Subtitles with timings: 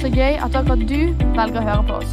[0.00, 2.12] Så gøy at akkurat du velger å høre på oss.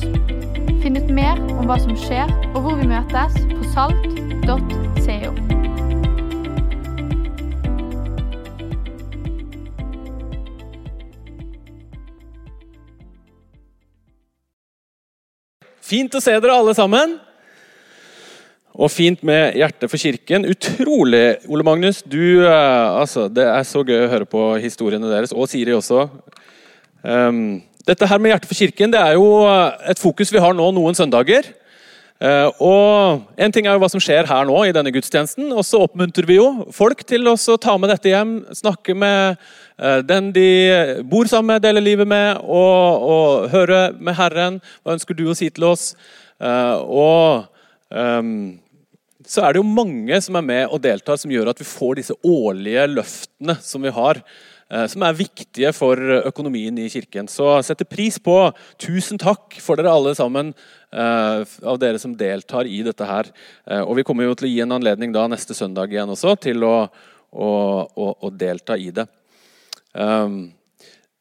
[0.83, 5.29] Finn ut mer om hva som skjer, og hvor vi møtes på salt.co.
[15.87, 17.15] Fint å se dere alle sammen.
[18.75, 20.43] Og fint med hjertet for kirken.
[20.51, 22.03] Utrolig, Ole Magnus.
[22.03, 22.51] Du, eh,
[22.99, 26.09] altså, det er så gøy å høre på historiene deres, og Siri også.
[27.07, 29.29] Um, dette her med hjertet for kirken det er jo
[29.87, 31.47] et fokus vi har nå noen søndager.
[32.17, 35.51] Uh, og En ting er jo hva som skjer her nå i denne gudstjenesten.
[35.53, 39.37] Og så oppmuntrer vi jo folk til å ta med dette hjem, snakke med
[39.77, 40.47] uh, den de
[41.05, 44.61] bor sammen med, deler livet med, og, og høre med Herren.
[44.81, 45.91] Hva ønsker du å si til oss?
[46.37, 47.45] Og
[47.89, 48.57] um,
[49.27, 51.97] så er det jo mange som er med og deltar, som gjør at vi får
[51.99, 54.21] disse årlige løftene som vi har.
[54.67, 57.29] Eh, som er viktige for økonomien i kirken.
[57.31, 58.35] Så setter pris på.
[58.81, 60.51] Tusen takk for dere alle sammen
[60.91, 63.31] eh, av dere som deltar i dette her.
[63.63, 66.35] Eh, og vi kommer jo til å gi en anledning da neste søndag igjen også
[66.49, 66.75] til å,
[67.31, 67.49] å,
[67.87, 69.07] å, å delta i det.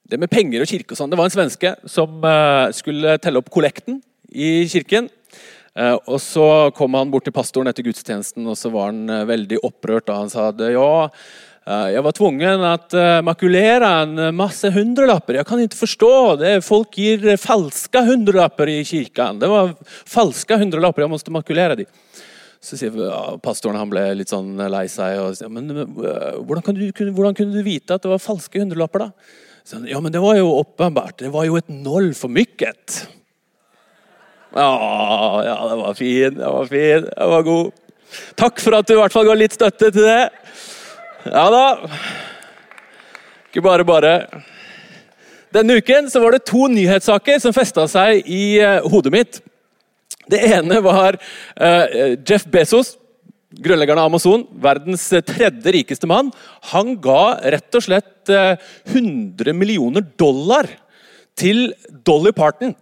[0.06, 2.18] Det med penger og kirke og sånn, det var en svenske som
[2.76, 5.08] skulle telle opp kollekten i kirken.
[6.10, 6.44] Og Så
[6.76, 10.10] kom han bort til pastoren etter gudstjenesten og så var han veldig opprørt.
[10.10, 10.90] da Han sa at ja,
[11.66, 12.74] jeg var tvungen å
[13.26, 15.40] makulere en masse hundrelapper.
[15.40, 16.52] Jeg kan ikke forstå det.
[16.62, 19.40] Folk gir falske hundrelapper i kirken.
[19.42, 19.72] Det var
[20.06, 21.02] falske hundrelapper.
[21.02, 21.90] Jeg måtte makulere dem.
[22.62, 25.18] Så sier ja, Pastoren han ble litt sånn lei seg.
[25.22, 29.06] og sier, men hvordan, du, hvordan, kunne du vite at det var falske hundrelapper?
[29.08, 29.34] da?
[29.66, 31.18] Så, ja, men Det var jo åpenbart.
[31.18, 33.00] Det var jo et null for mykket.
[34.56, 34.70] Ja,
[35.44, 37.74] ja, det var fin, det var fin, det var god.
[38.38, 40.30] Takk for at du i hvert fall ga litt støtte til det.
[41.26, 41.64] Ja da.
[43.48, 44.12] Ikke bare bare.
[45.54, 49.40] Denne uken så var det to nyhetssaker som festa seg i uh, hodet mitt.
[50.30, 52.94] Det ene var uh, Jeff Bezos,
[53.56, 56.30] grunnleggeren av Amazon, verdens tredje rikeste mann.
[56.72, 60.68] Han ga rett og slett uh, eh, 100 millioner dollar
[61.38, 61.70] til
[62.06, 62.74] Dolly Parton.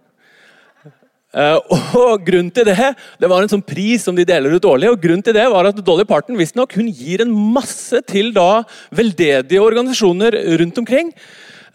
[1.35, 1.59] Uh,
[1.99, 2.75] og grunnen til Det
[3.19, 4.89] det var en sånn pris som de deler ut årlig.
[4.89, 8.63] og grunnen til det var at Dolly Parton nok, hun gir en masse til da
[8.91, 11.11] veldedige organisasjoner rundt omkring.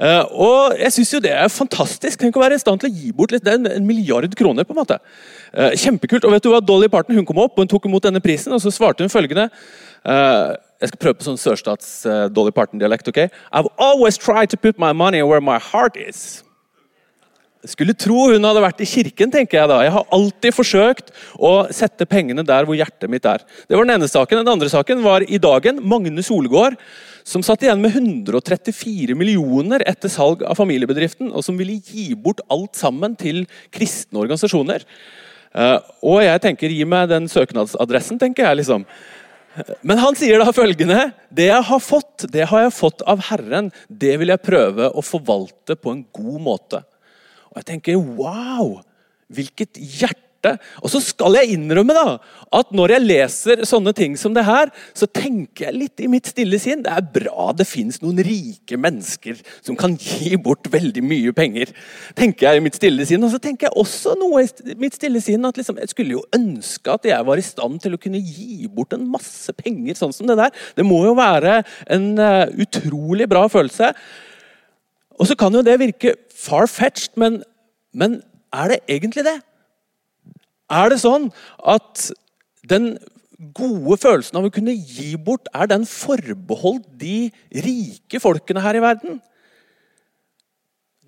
[0.01, 2.19] Uh, og Jeg syns det er fantastisk.
[2.19, 4.65] Tenk å være i stand til å gi bort litt, en, en milliard kroner.
[4.65, 4.99] på en måte.
[5.53, 6.25] Uh, kjempekult.
[6.25, 8.53] Og vet du hva Dolly Parton hun kom opp og hun tok imot denne prisen,
[8.53, 9.51] og så svarte hun følgende
[10.81, 13.13] Jeg skal prøve på sånn sørstats-Dolly Parton-dialekt.
[13.13, 13.29] ok?
[13.53, 16.41] I've always tried to put my money where my heart is.
[17.69, 19.31] Skulle tro hun hadde vært i kirken.
[19.33, 19.83] tenker Jeg da.
[19.85, 23.45] Jeg har alltid forsøkt å sette pengene der hvor hjertet mitt er.
[23.69, 24.41] Det var Den ene saken.
[24.41, 26.79] Den andre saken var i dagen Magne Solgård,
[27.23, 32.41] som satt igjen med 134 millioner etter salg av familiebedriften, og som ville gi bort
[32.49, 34.87] alt sammen til kristne organisasjoner.
[35.53, 38.63] Eh, og jeg tenker, Gi meg den søknadsadressen, tenker jeg.
[38.63, 38.87] liksom.
[39.83, 43.73] Men han sier da følgende Det jeg har fått, det har jeg fått av Herren.
[43.89, 46.83] Det vil jeg prøve å forvalte på en god måte.
[47.51, 48.81] Og jeg tenker wow!
[49.31, 50.27] Hvilket hjerte!
[50.81, 52.15] Og så skal jeg innrømme da,
[52.57, 56.31] at når jeg leser sånne ting som det her, så tenker jeg litt i mitt
[56.31, 61.03] stille sinn det er bra det fins noen rike mennesker som kan gi bort veldig
[61.05, 61.75] mye penger.
[62.17, 63.27] tenker jeg i mitt stille sinn.
[63.27, 66.25] Og så tenker jeg også noe i mitt stille sinn at liksom, jeg skulle jo
[66.37, 70.17] ønske at jeg var i stand til å kunne gi bort en masse penger sånn
[70.17, 70.57] som det der.
[70.79, 71.61] Det må jo være
[71.93, 73.93] en uh, utrolig bra følelse.
[75.21, 77.43] Og så kan jo det virke far-fetched, men,
[77.93, 78.21] men
[78.57, 79.39] er det egentlig det?
[80.71, 81.29] Er det sånn
[81.69, 82.11] at
[82.71, 82.95] den
[83.57, 87.31] gode følelsen av å kunne gi bort, er den forbeholdt de
[87.65, 89.21] rike folkene her i verden?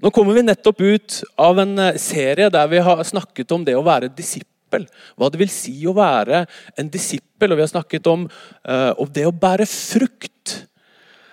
[0.03, 3.77] Nå kommer vi nettopp ut av en eh, serie der vi har snakket om det
[3.79, 4.89] å være disippel.
[5.15, 6.43] Hva det vil si å være
[6.81, 7.53] en disippel.
[7.53, 8.25] Og vi har snakket om,
[8.67, 10.57] uh, om det å bære frukt.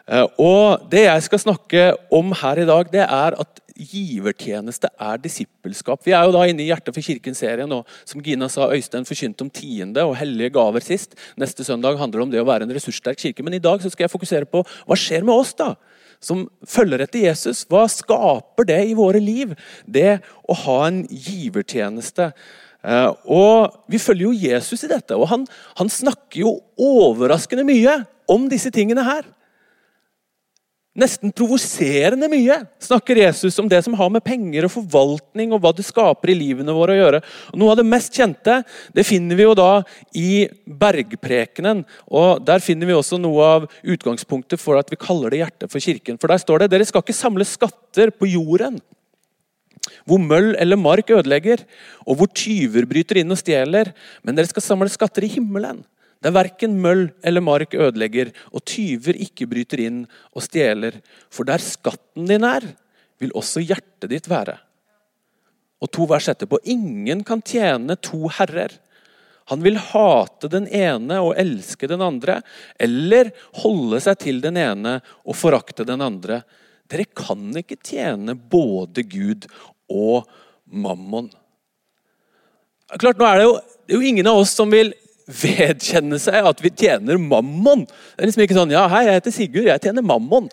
[0.10, 5.20] Eh, og Det jeg skal snakke om her i dag, det er at givertjeneste er
[5.24, 6.02] disippelskap.
[6.04, 9.46] Vi er jo da inne i Hjertet for kirken-serien, og som Gina sa, Øystein forkynte
[9.46, 11.16] om tiende og hellige gaver sist.
[11.40, 13.46] Neste søndag handler det om det å være en ressurssterk kirke.
[13.46, 15.76] Men i dag så skal jeg fokusere på hva skjer med oss, da?
[16.20, 17.64] Som følger etter Jesus.
[17.70, 19.56] Hva skaper det i våre liv?
[19.88, 22.34] Det å ha en givertjeneste.
[22.84, 25.48] Eh, og Vi følger jo Jesus i dette, og han,
[25.80, 29.24] han snakker jo overraskende mye om disse tingene her.
[31.00, 35.72] Nesten provoserende mye snakker Jesus om det som har med penger og forvaltning og hva
[35.76, 37.22] det skaper i livene våre å gjøre.
[37.54, 38.58] Og noe av det mest kjente
[38.96, 39.70] det finner vi jo da
[40.18, 41.86] i Bergprekenen.
[42.12, 45.84] og Der finner vi også noe av utgangspunktet for at vi kaller det hjertet for
[45.84, 46.20] kirken.
[46.20, 48.82] For Der står det dere skal ikke samle skatter på jorden,
[50.10, 51.64] hvor møll eller mark ødelegger,
[52.04, 53.94] og hvor tyver bryter inn og stjeler.
[54.26, 55.80] Men dere skal samle skatter i himmelen.
[56.20, 60.02] Det er verken møll eller mark ødelegger, og tyver ikke bryter inn
[60.36, 61.00] og stjeler.
[61.32, 62.66] For der skatten din er,
[63.20, 64.58] vil også hjertet ditt være.
[65.80, 66.60] Og to vers etterpå.
[66.68, 68.76] Ingen kan tjene to herrer.
[69.50, 72.42] Han vil hate den ene og elske den andre,
[72.78, 73.32] eller
[73.64, 76.44] holde seg til den ene og forakte den andre.
[76.92, 79.48] Dere kan ikke tjene både Gud
[79.90, 80.28] og
[80.70, 81.32] mammon.
[83.00, 83.56] Klart, nå er det, jo,
[83.86, 84.92] det er jo ingen av oss som vil
[85.30, 87.86] vedkjenne seg at vi tjener mammon.
[87.86, 90.50] Det er liksom ikke sånn ja, hei, jeg heter Sigurd, jeg tjener mammon.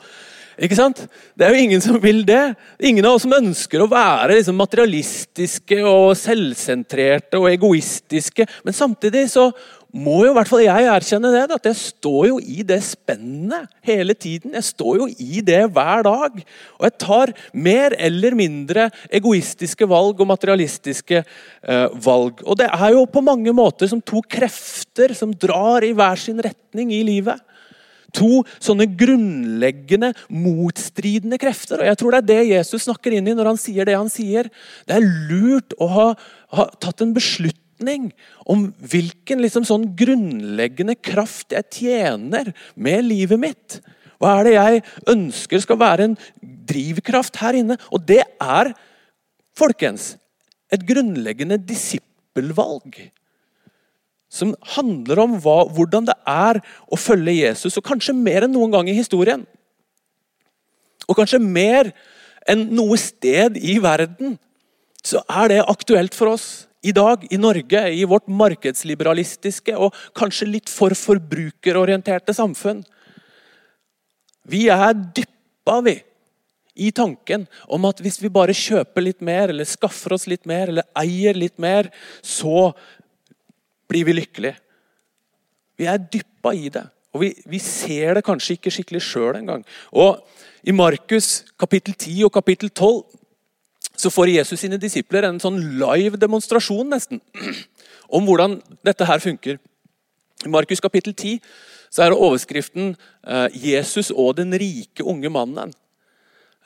[0.56, 1.02] Ikke sant?
[1.36, 2.54] Det er jo ingen som vil det.
[2.80, 8.46] Ingen av oss som ønsker å være liksom materialistiske og selvsentrerte og egoistiske.
[8.64, 9.50] Men samtidig så
[9.96, 13.68] må jo i hvert fall jeg erkjenne det, at jeg står jo i det spennet
[13.86, 14.56] hele tiden.
[14.56, 16.40] Jeg står jo i det hver dag.
[16.76, 22.40] Og jeg tar mer eller mindre egoistiske valg og materialistiske eh, valg.
[22.44, 26.40] Og det er jo på mange måter som to krefter som drar i hver sin
[26.44, 27.40] retning i livet.
[28.16, 31.82] To sånne grunnleggende, motstridende krefter.
[31.82, 34.10] Og jeg tror det er det Jesus snakker inn i når han sier det han
[34.12, 34.48] sier.
[34.88, 36.06] Det er lurt å ha,
[36.56, 38.10] ha tatt en beslutning
[38.48, 43.80] om hvilken liksom sånn grunnleggende kraft jeg tjener med livet mitt.
[44.16, 47.76] Hva er det jeg ønsker skal være en drivkraft her inne?
[47.92, 48.72] Og det er,
[49.58, 50.14] folkens,
[50.72, 52.96] et grunnleggende disippelvalg.
[54.32, 58.74] Som handler om hva, hvordan det er å følge Jesus, og kanskje mer enn noen
[58.74, 59.44] gang i historien.
[61.06, 61.92] Og kanskje mer
[62.46, 64.36] enn noe sted i verden
[65.06, 70.50] så er det aktuelt for oss i dag i Norge, i vårt markedsliberalistiske og kanskje
[70.50, 72.82] litt for forbrukerorienterte samfunn.
[74.46, 75.96] Vi er dyppa, vi,
[76.76, 80.70] i tanken om at hvis vi bare kjøper litt mer, eller skaffer oss litt mer,
[80.70, 81.88] eller eier litt mer,
[82.22, 82.70] så
[83.88, 84.56] blir vi lykkelige.
[85.76, 86.86] Vi er dyppa i det.
[87.16, 89.62] Og vi, vi ser det kanskje ikke skikkelig sjøl engang.
[89.96, 90.20] Og
[90.66, 93.04] I Markus kapittel 10 og kapittel 12
[93.96, 97.22] så får Jesus sine disipler en sånn live demonstrasjon nesten,
[98.16, 99.56] om hvordan dette her funker.
[100.44, 101.40] I Markus kapittel 10
[101.88, 105.72] så er overskriften eh, 'Jesus og den rike unge mannen'.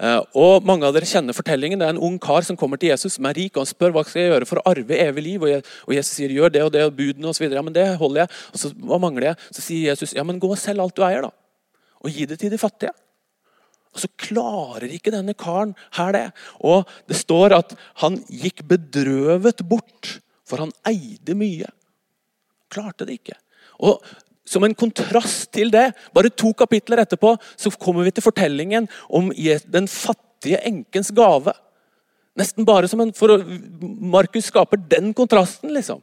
[0.00, 1.80] Eh, og Mange av dere kjenner fortellingen.
[1.80, 3.92] Det er en ung kar som kommer til Jesus, som er rik, og han spør
[3.94, 5.44] hva skal jeg gjøre for å arve evig liv.
[5.44, 7.46] Og Jesus sier gjør det og det, og budene osv.
[7.50, 8.40] Ja, men det holder jeg.
[8.54, 9.50] Og så hva mangler jeg?
[9.52, 11.32] Så sier Jesus ja, men gå og selg alt du eier, da.
[12.00, 12.94] Og gi det til de fattige.
[13.90, 16.26] Og så klarer ikke denne karen her det.
[16.62, 17.74] Og det står at
[18.04, 20.16] han gikk bedrøvet bort,
[20.46, 21.68] for han eide mye.
[22.70, 23.36] Klarte det ikke.
[23.82, 23.98] Og
[24.50, 29.30] som en kontrast til det, bare to kapitler etterpå, så kommer vi til fortellingen om
[29.70, 31.54] den fattige enkens gave.
[32.38, 33.40] Nesten bare som en, for
[33.82, 36.02] Markus skaper den kontrasten, liksom.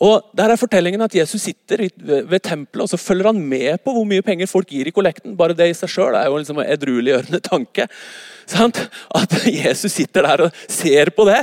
[0.00, 3.92] Og Der er fortellingen at Jesus sitter ved tempelet og så følger han med på
[3.92, 5.36] hvor mye penger folk gir i kollekten.
[5.36, 7.84] Bare det i seg sjøl er jo liksom en edrueliggjørende tanke.
[8.48, 8.80] Sant?
[9.14, 11.42] At Jesus sitter der og ser på det.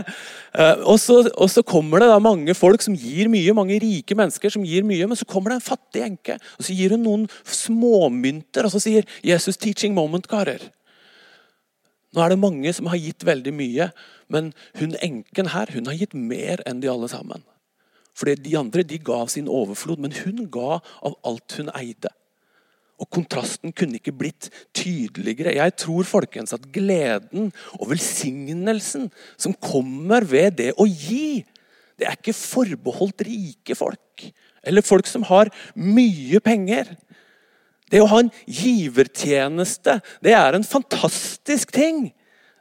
[0.54, 4.66] Eh, og så, kommer det da mange folk som gir mye, mange rike mennesker som
[4.66, 5.08] gir mye.
[5.08, 8.82] Men så kommer det en fattig enke og så gir hun noen småmynter og så
[8.84, 10.62] sier Jesus 'teaching moment', karer.
[12.16, 13.92] Nå er det mange som har gitt veldig mye,
[14.30, 17.44] men hun enken her hun har gitt mer enn de alle sammen.
[18.18, 22.10] Fordi De andre de ga av sin overflod, men hun ga av alt hun eide.
[22.98, 25.54] Og Kontrasten kunne ikke blitt tydeligere.
[25.60, 31.46] Jeg tror folkens at gleden og velsignelsen som kommer ved det å gi,
[31.98, 34.28] det er ikke forbeholdt rike folk.
[34.66, 36.90] Eller folk som har mye penger.
[37.90, 42.10] Det å ha en givertjeneste, det er en fantastisk ting.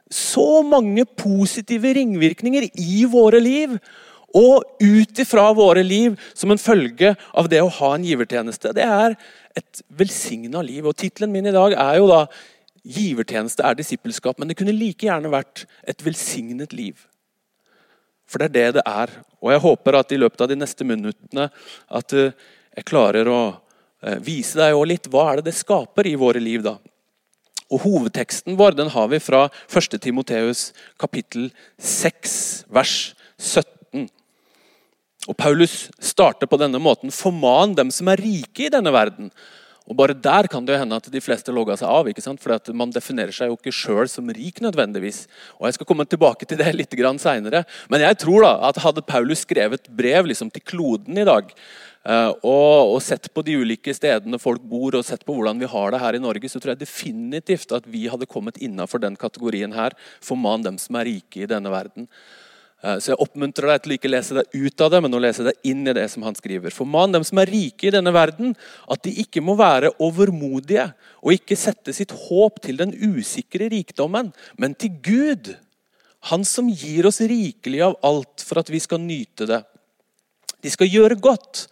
[0.09, 3.75] Så mange positive ringvirkninger i våre liv
[4.35, 8.73] og ut ifra våre liv som en følge av det å ha en givertjeneste.
[8.75, 9.15] Det er
[9.57, 10.85] et velsigna liv.
[10.85, 12.27] Og Tittelen min i dag er jo da
[12.87, 17.03] 'Givertjeneste er disippelskap', men det kunne like gjerne vært 'et velsignet liv'.
[18.27, 19.09] For det er det det er.
[19.41, 21.49] Og jeg håper at i løpet av de neste minuttene
[21.89, 22.31] at eh,
[22.75, 23.61] jeg klarer å
[24.03, 26.63] eh, vise deg litt hva er det det skaper i våre liv.
[26.63, 26.77] da.
[27.71, 29.99] Og Hovedteksten vår den har vi fra 1.
[29.99, 33.76] Timoteus kapittel 6, vers 17.
[35.27, 37.11] Og Paulus starter på denne måten.
[37.11, 39.31] Forman dem som er rike i denne verden.
[39.87, 42.07] Og Bare der kan det jo hende at de fleste logga seg av.
[42.07, 42.41] ikke sant?
[42.43, 45.27] For Man definerer seg jo ikke sjøl som rik nødvendigvis.
[45.59, 47.63] Og Jeg skal komme tilbake til det litt seinere.
[47.89, 51.53] Men jeg tror da at hadde Paulus skrevet brev liksom, til kloden i dag,
[52.07, 55.71] uh, og, og, sett på de ulike stedene folk bor, og sett på hvordan vi
[55.71, 59.15] har det her i Norge, så tror jeg definitivt at vi hadde kommet innafor den
[59.15, 59.95] kategorien her.
[60.19, 62.09] Forman dem som er rike i denne verden.
[62.83, 65.21] Eh, så jeg oppmuntrer deg til å ikke lese deg ut av det, men å
[65.21, 66.73] lese deg inn i det som han skriver.
[66.73, 68.53] Forman dem som er rike i denne verden,
[68.91, 70.89] at de ikke må være overmodige
[71.23, 74.29] og ikke sette sitt håp til den usikre rikdommen,
[74.61, 75.55] men til Gud.
[76.29, 79.61] Han som gir oss rikelig av alt for at vi skal nyte det.
[80.61, 81.67] De skal gjøre godt,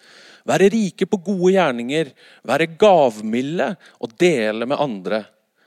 [0.46, 2.12] være rike på gode gjerninger,
[2.46, 5.24] være gavmilde og dele med andre.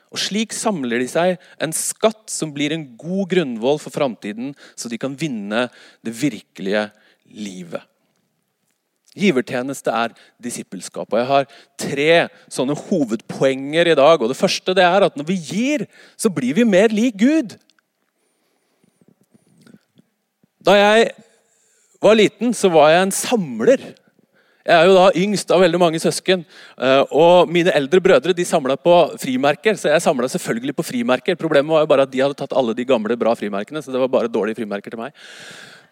[0.08, 4.88] Og Slik samler de seg en skatt som blir en god grunnvoll for framtiden, så
[4.88, 5.66] de kan vinne
[6.04, 6.88] det virkelige
[7.28, 7.84] livet.
[9.18, 11.10] Givertjeneste er disippelskap.
[11.10, 11.46] og Jeg har
[11.80, 12.12] tre
[12.52, 14.22] sånne hovedpoenger i dag.
[14.22, 15.86] og Det første det er at når vi gir,
[16.16, 17.56] så blir vi mer lik Gud.
[20.62, 21.10] Da jeg
[22.02, 23.80] var liten, så var jeg en samler.
[24.68, 26.42] Jeg er jo da yngst av veldig mange søsken.
[26.76, 31.38] Eh, og Mine eldre brødre de samla på frimerker, så jeg samla selvfølgelig på frimerker.
[31.40, 34.02] Problemet var jo bare at de hadde tatt alle de gamle, bra frimerkene, så det
[34.02, 35.16] var bare dårlige frimerker til meg.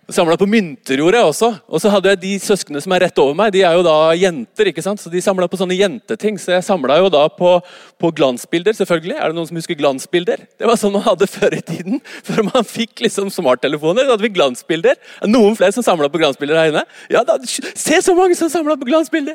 [0.06, 1.48] Samla på mynter også.
[1.66, 3.50] Og så hadde jeg de søsknene som er rett over meg.
[3.50, 5.00] De er jo da jenter, ikke sant?
[5.02, 6.38] så de samla på sånne jenteting.
[6.38, 7.56] Så jeg samla jo da på,
[7.98, 9.16] på, glansbilder, selvfølgelig.
[9.18, 10.44] Er det noen som husker glansbilder?
[10.54, 11.98] Det var sånn man hadde før i tiden.
[12.28, 14.94] Før man fikk liksom smarttelefoner, så hadde vi glansbilder.
[15.26, 16.86] Noen flere som samla på glansbilder her inne?
[17.10, 19.34] Ja, da, Se så mange som samla på glansbilder!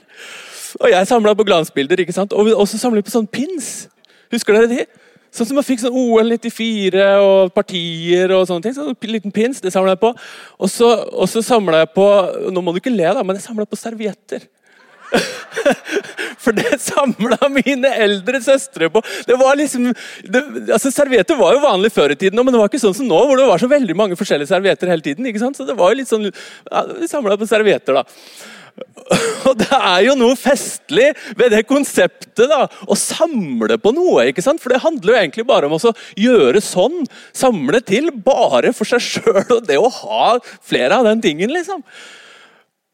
[0.79, 2.31] Og jeg samla på glansbilder, ikke sant?
[2.31, 3.73] Og så samla vi på sånne pins.
[4.31, 4.85] Husker dere de?
[5.31, 8.73] Sånn som man fikk sånn OL 94 og partier og sånne ting.
[8.75, 10.11] Sånn en liten pins, det samla jeg på.
[10.59, 12.07] Og så, og så samla jeg på
[12.51, 14.43] Nå må du ikke le, da, men jeg samla på servietter.
[16.43, 19.01] For det samla mine eldre søstre på.
[19.27, 19.89] Det var liksom,
[20.23, 23.07] det, altså Servietter var jo vanlig før i tiden, men det var ikke sånn som
[23.07, 25.27] nå, hvor det var så veldig mange forskjellige servietter hele tiden.
[25.27, 25.59] ikke sant?
[25.59, 28.05] Så det var jo litt sånn, ja, Vi samla på servietter, da.
[29.49, 34.29] Og Det er jo noe festlig ved det konseptet da, å samle på noe.
[34.29, 34.61] ikke sant?
[34.63, 37.03] For det handler jo egentlig bare om å gjøre sånn.
[37.35, 41.53] Samle til bare for seg sjøl og det å ha flere av den tingen.
[41.53, 41.83] liksom.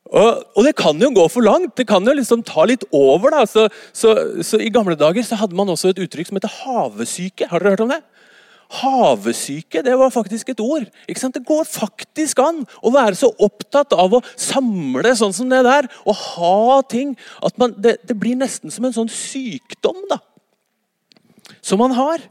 [0.08, 1.76] Og, og, det kan jo gå for langt.
[1.76, 3.34] Det kan jo liksom ta litt over.
[3.36, 3.46] da.
[3.50, 4.16] Så, så,
[4.46, 7.50] så I gamle dager så hadde man også et uttrykk som heter havesyke.
[7.52, 8.02] Har dere hørt om det?
[8.68, 10.88] Havesyke det var faktisk et ord.
[11.08, 15.88] Det går faktisk an å være så opptatt av å samle sånn som det der,
[16.04, 20.20] og ha ting at man, det, det, blir nesten som en sånn sykdom da,
[21.62, 22.26] som man har.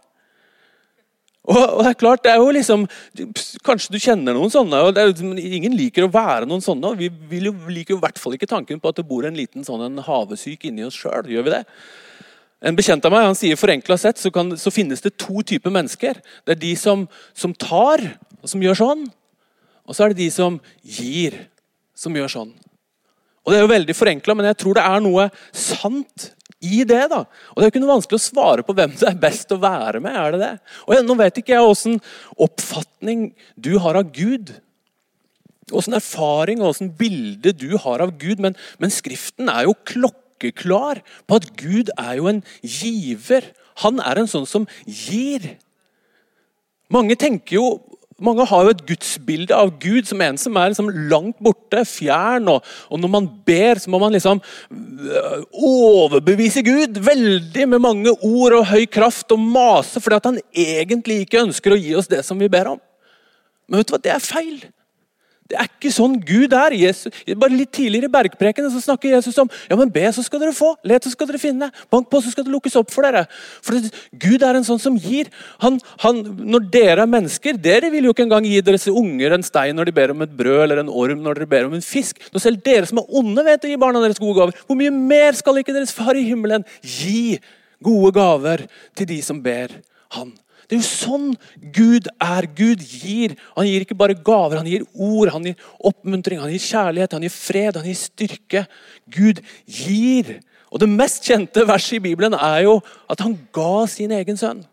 [1.47, 2.89] Og, og, det er klart, det er jo liksom,
[3.67, 4.81] Kanskje du kjenner noen sånne.
[4.83, 6.91] og er, Ingen liker å være noen sånne.
[6.99, 7.09] Vi
[7.47, 9.85] jo, liker jo i hvert fall ikke tanken på at det bor en liten sånn
[9.87, 11.31] en havesyk inni oss sjøl.
[11.31, 11.63] Gjør vi det?
[12.65, 15.73] En bekjent av meg han sier forenkla sett så, kan, så, finnes det to typer
[15.73, 16.17] mennesker.
[16.47, 17.05] Det er de som,
[17.37, 18.01] som tar,
[18.41, 19.05] og som gjør sånn.
[19.87, 21.37] Og så er det de som gir,
[21.97, 22.55] som gjør sånn.
[23.45, 26.31] Og Det er jo veldig forenkla, men jeg tror det er noe sant
[26.65, 27.05] i det.
[27.13, 27.23] da.
[27.53, 29.61] Og Det er jo ikke noe vanskelig å svare på hvem det er best å
[29.63, 30.17] være med.
[30.17, 30.53] er det det?
[30.89, 32.01] Og Nå vet ikke jeg åssen
[32.35, 34.55] oppfatning du har av Gud.
[35.77, 40.26] Åssen erfaring og åssen bilde du har av Gud, men, men Skriften er jo klokka
[40.37, 43.53] klokkeklar på at Gud er jo en giver.
[43.83, 45.57] Han er en sånn som gir.
[46.93, 47.69] Mange tenker jo
[48.17, 52.47] mange har jo et gudsbilde av Gud som en som er liksom langt borte, fjern.
[52.49, 58.15] Og, og, når man ber, så må man liksom øh, overbevise Gud veldig med mange
[58.25, 62.09] ord og høy kraft og mase fordi at han egentlig ikke ønsker å gi oss
[62.09, 62.81] det som vi ber om.
[63.69, 64.65] Men vet du hva, det er feil.
[65.47, 66.75] Det er ikke sånn Gud er.
[66.75, 70.43] Jesus, bare Litt tidligere i bergprekenen så snakker Jesus om ja, men be, så skal
[70.43, 70.73] dere få.
[70.87, 71.69] Let, så skal dere finne.
[71.93, 73.25] Bank på, så skal det lukkes opp for dere.
[73.65, 73.79] For
[74.27, 75.31] Gud er en sånn som gir.
[75.63, 79.45] Han, han, når dere er mennesker Dere vil jo ikke engang gi deres unger en
[79.47, 81.85] stein når de ber om et brød eller en orm når dere ber om en
[81.85, 82.21] fisk.
[82.35, 84.65] Når selv dere som er onde, vet å gi barna deres gode gaver.
[84.67, 87.39] Hvor mye mer skal ikke deres far i himmelen gi
[87.85, 89.79] gode gaver til de som ber
[90.17, 90.31] Han?
[90.67, 91.27] Det er jo sånn
[91.75, 92.49] Gud er.
[92.59, 93.37] Gud gir.
[93.55, 97.27] Han gir ikke bare gaver, han gir ord, han gir oppmuntring, han gir kjærlighet, han
[97.27, 98.65] gir fred, han gir styrke.
[99.15, 100.39] Gud gir.
[100.73, 102.81] Og Det mest kjente verset i Bibelen er jo
[103.11, 104.65] at han ga sin egen sønn.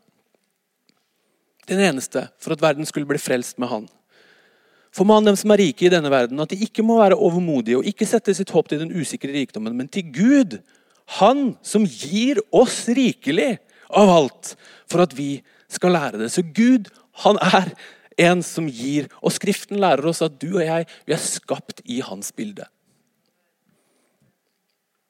[1.69, 3.85] Den eneste, for at verden skulle bli frelst med han.
[4.93, 7.87] Forman dem som er rike i denne verden, at de ikke må være overmodige og
[7.89, 10.59] ikke sette sitt håp til den usikre rikdommen, men til Gud.
[11.19, 13.55] Han som gir oss rikelig
[13.89, 14.53] av alt,
[14.89, 15.41] for at vi
[15.75, 16.31] skal lære det.
[16.33, 16.89] Så Gud
[17.23, 17.73] han er
[18.17, 19.09] en som gir.
[19.21, 22.67] Og Skriften lærer oss at du og jeg vi er skapt i hans bilde.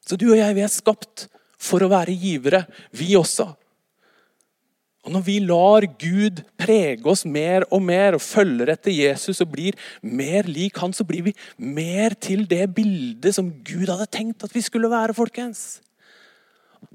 [0.03, 1.27] Så du og jeg vi er skapt
[1.63, 3.53] for å være givere, vi også.
[5.03, 9.51] Og Når vi lar Gud prege oss mer og mer og følger etter Jesus og
[9.51, 14.45] blir mer lik han, så blir vi mer til det bildet som Gud hadde tenkt
[14.47, 15.13] at vi skulle være.
[15.13, 15.81] folkens.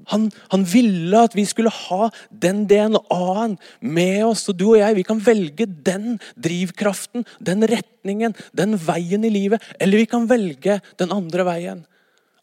[0.09, 4.47] Han, han ville at vi skulle ha den DNA-en med oss.
[4.49, 9.63] og Du og jeg vi kan velge den drivkraften, den retningen, den veien i livet.
[9.79, 11.83] Eller vi kan velge den andre veien.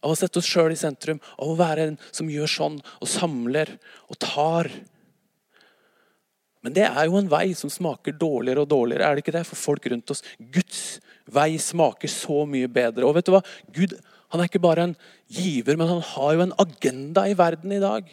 [0.05, 3.11] Av å sette oss sjøl i sentrum, av å være en som gjør sånn og
[3.11, 3.73] samler
[4.07, 4.71] og tar.
[6.67, 9.07] Men det er jo en vei som smaker dårligere og dårligere.
[9.07, 10.23] er det ikke det, for folk rundt oss?
[10.38, 11.00] Guds
[11.31, 13.07] vei smaker så mye bedre.
[13.07, 13.43] Og vet du hva?
[13.75, 13.95] Gud
[14.33, 14.95] han er ikke bare en
[15.30, 18.09] giver, men han har jo en agenda i verden i dag.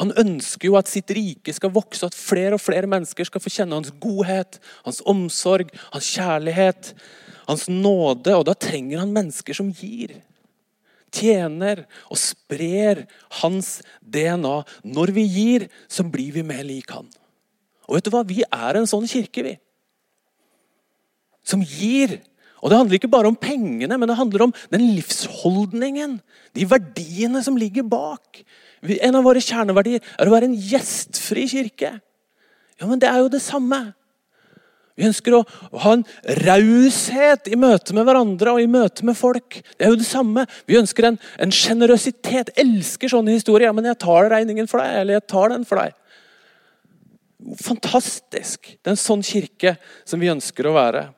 [0.00, 3.52] Han ønsker jo at sitt rike skal vokse, at flere og flere mennesker skal få
[3.52, 6.92] kjenne hans godhet, hans omsorg, hans kjærlighet,
[7.46, 8.34] hans nåde.
[8.34, 10.16] Og da trenger han mennesker som gir
[11.12, 13.04] tjener og sprer
[13.42, 14.62] hans DNA.
[14.84, 17.08] Når vi gir, så blir vi mer lik han.
[17.88, 18.24] Og vet du hva?
[18.26, 19.54] Vi er en sånn kirke, vi.
[21.44, 22.20] Som gir.
[22.62, 26.20] Og Det handler ikke bare om pengene, men det handler om den livsholdningen.
[26.54, 28.44] De verdiene som ligger bak.
[28.82, 31.96] En av våre kjerneverdier er å være en gjestfri kirke.
[32.78, 33.94] Ja, men Det er jo det samme.
[34.94, 35.44] Vi ønsker å
[35.82, 36.04] ha en
[36.44, 39.62] raushet i møte med hverandre og i møte med folk.
[39.78, 40.44] Det er jo det samme.
[40.68, 42.52] Vi ønsker en sjenerøsitet.
[42.60, 43.70] Elsker sånne historier.
[43.70, 45.96] Ja, men jeg tar regningen for deg, eller jeg tar den for deg.
[47.64, 48.76] Fantastisk.
[48.76, 51.08] Det er en sånn kirke som vi ønsker å være.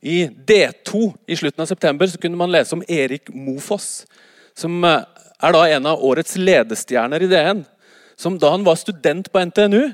[0.00, 4.06] I D2 i slutten av september så kunne man lese om Erik Mofoss.
[4.54, 5.02] Som eh,
[5.42, 7.64] er da en av årets ledestjerner i DN.
[8.18, 9.90] Som da han var student på NTNU,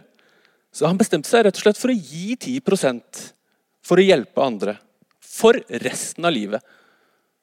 [0.75, 3.27] så han bestemte seg rett og slett for å gi 10%
[3.85, 4.79] for å hjelpe andre.
[5.21, 6.65] For resten av livet.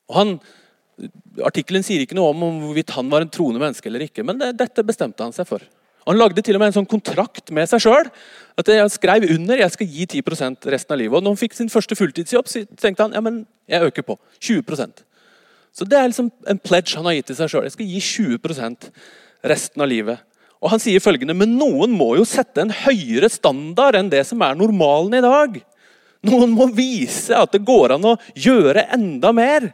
[0.10, 0.34] Og han,
[1.46, 4.86] Artikkelen sier ikke noe om hvorvidt han var en troende menneske eller ikke, men dette
[4.86, 5.64] bestemte han seg for.
[6.08, 8.10] Han lagde til og med en sånn kontrakt med seg sjøl.
[8.60, 11.18] At jeg skrev under jeg skal gi 10% resten av livet.
[11.18, 14.18] Og når han fikk sin første fulltidsjobb, så tenkte han ja, men jeg øker på.
[14.42, 15.06] 20%
[15.72, 17.68] Så det er liksom en pledge han har gitt til seg sjøl.
[17.70, 18.92] Jeg skal gi 20%
[19.54, 20.26] resten av livet.
[20.62, 24.42] Og Han sier følgende Men noen må jo sette en høyere standard enn det som
[24.46, 25.62] er normalen i dag.
[26.28, 29.72] Noen må vise at det går an å gjøre enda mer.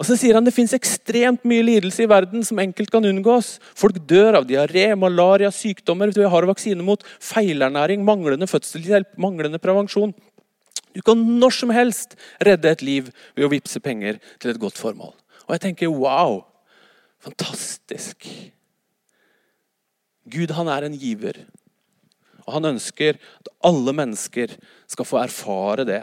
[0.00, 3.58] Og så sier han Det fins ekstremt mye lidelse i verden som enkelt kan unngås.
[3.76, 10.14] Folk dør av diaré, malaria, sykdommer vi har vaksine mot, feilernæring, manglende fødselshjelp, manglende prevensjon.
[10.96, 14.80] Du kan når som helst redde et liv ved å vippse penger til et godt
[14.80, 15.12] formål.
[15.46, 16.40] Og jeg tenker wow,
[17.20, 18.24] fantastisk.
[20.30, 21.44] Gud han er en giver.
[22.46, 24.56] Og han ønsker at alle mennesker
[24.90, 26.02] skal få erfare det.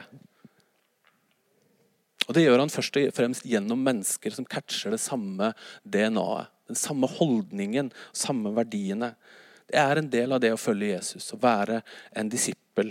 [2.28, 6.52] Og Det gjør han først og fremst gjennom mennesker som catcher det samme DNA-et.
[6.68, 9.14] Den samme holdningen, samme verdiene.
[9.72, 11.78] Det er en del av det å følge Jesus, å være
[12.12, 12.90] en disippel.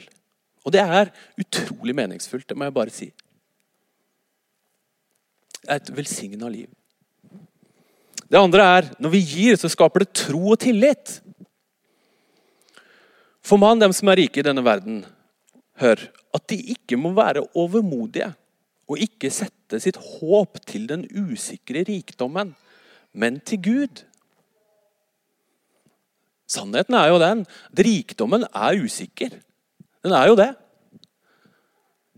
[0.64, 3.10] Og det er utrolig meningsfullt, det må jeg bare si.
[5.60, 6.70] Det er et velsigna liv.
[8.26, 11.18] Det andre er når vi gir, så skaper det tro og tillit.
[13.44, 15.04] For mann dem som er rike i denne verden,
[15.84, 16.00] hør,
[16.34, 18.32] at de ikke må være overmodige
[18.86, 22.54] og ikke sette sitt håp til den usikre rikdommen,
[23.16, 24.04] men til Gud.
[26.46, 29.40] Sannheten er jo den at rikdommen er usikker.
[30.04, 30.52] Den er jo det.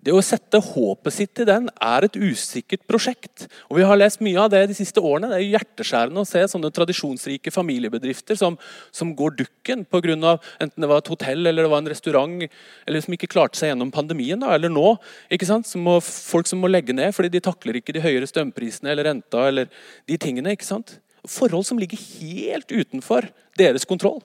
[0.08, 3.42] Det å sette håpet sitt til den er et usikkert prosjekt.
[3.68, 5.28] Og Vi har lest mye av det de siste årene.
[5.28, 8.56] Det er hjerteskjærende å se sånne tradisjonsrike familiebedrifter som,
[8.88, 10.38] som går dukken pga.
[10.64, 12.48] enten det var et hotell eller det var en restaurant
[12.86, 14.40] eller som ikke klarte seg gjennom pandemien.
[14.40, 14.96] Da, eller nå.
[15.28, 15.68] ikke sant?
[15.68, 19.10] Som må, folk som må legge ned fordi de takler ikke de høyere strømprisene eller
[19.10, 19.44] renta.
[19.48, 19.68] eller
[20.08, 21.02] de tingene, ikke sant?
[21.28, 23.28] Forhold som ligger helt utenfor
[23.60, 24.22] deres kontroll.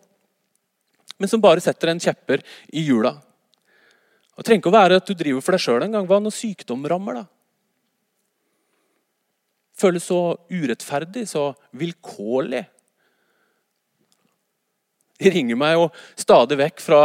[1.19, 2.39] Men som bare setter en kjepper
[2.71, 3.17] i hjula.
[4.33, 6.07] Det trenger ikke å være at du driver for deg sjøl engang.
[6.09, 7.21] Hva når sykdom rammer?
[7.21, 7.25] da?
[9.77, 10.19] Føles så
[10.53, 12.63] urettferdig, så vilkårlig.
[15.21, 15.87] De ringer meg jo
[16.19, 17.01] stadig vekk fra,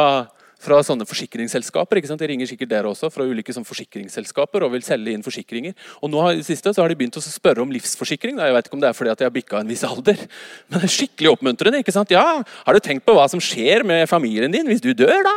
[0.61, 2.01] fra sånne forsikringsselskaper.
[2.01, 2.21] ikke sant?
[2.21, 5.77] De ringer sikkert dere også, fra ulike sånne forsikringsselskaper og vil selge inn forsikringer.
[6.01, 8.41] Og nå i siste har de begynt å spørre om livsforsikring.
[8.41, 10.25] Jeg vet ikke om det er fordi at jeg har bikka en viss alder.
[10.69, 11.85] Men det er skikkelig oppmuntrende.
[11.85, 12.13] ikke sant?
[12.15, 15.37] Ja, Har du tenkt på hva som skjer med familien din hvis du dør, da?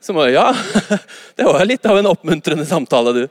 [0.00, 0.48] Så må jeg, ja,
[1.36, 3.24] det var litt av en oppmuntrende samtale, du.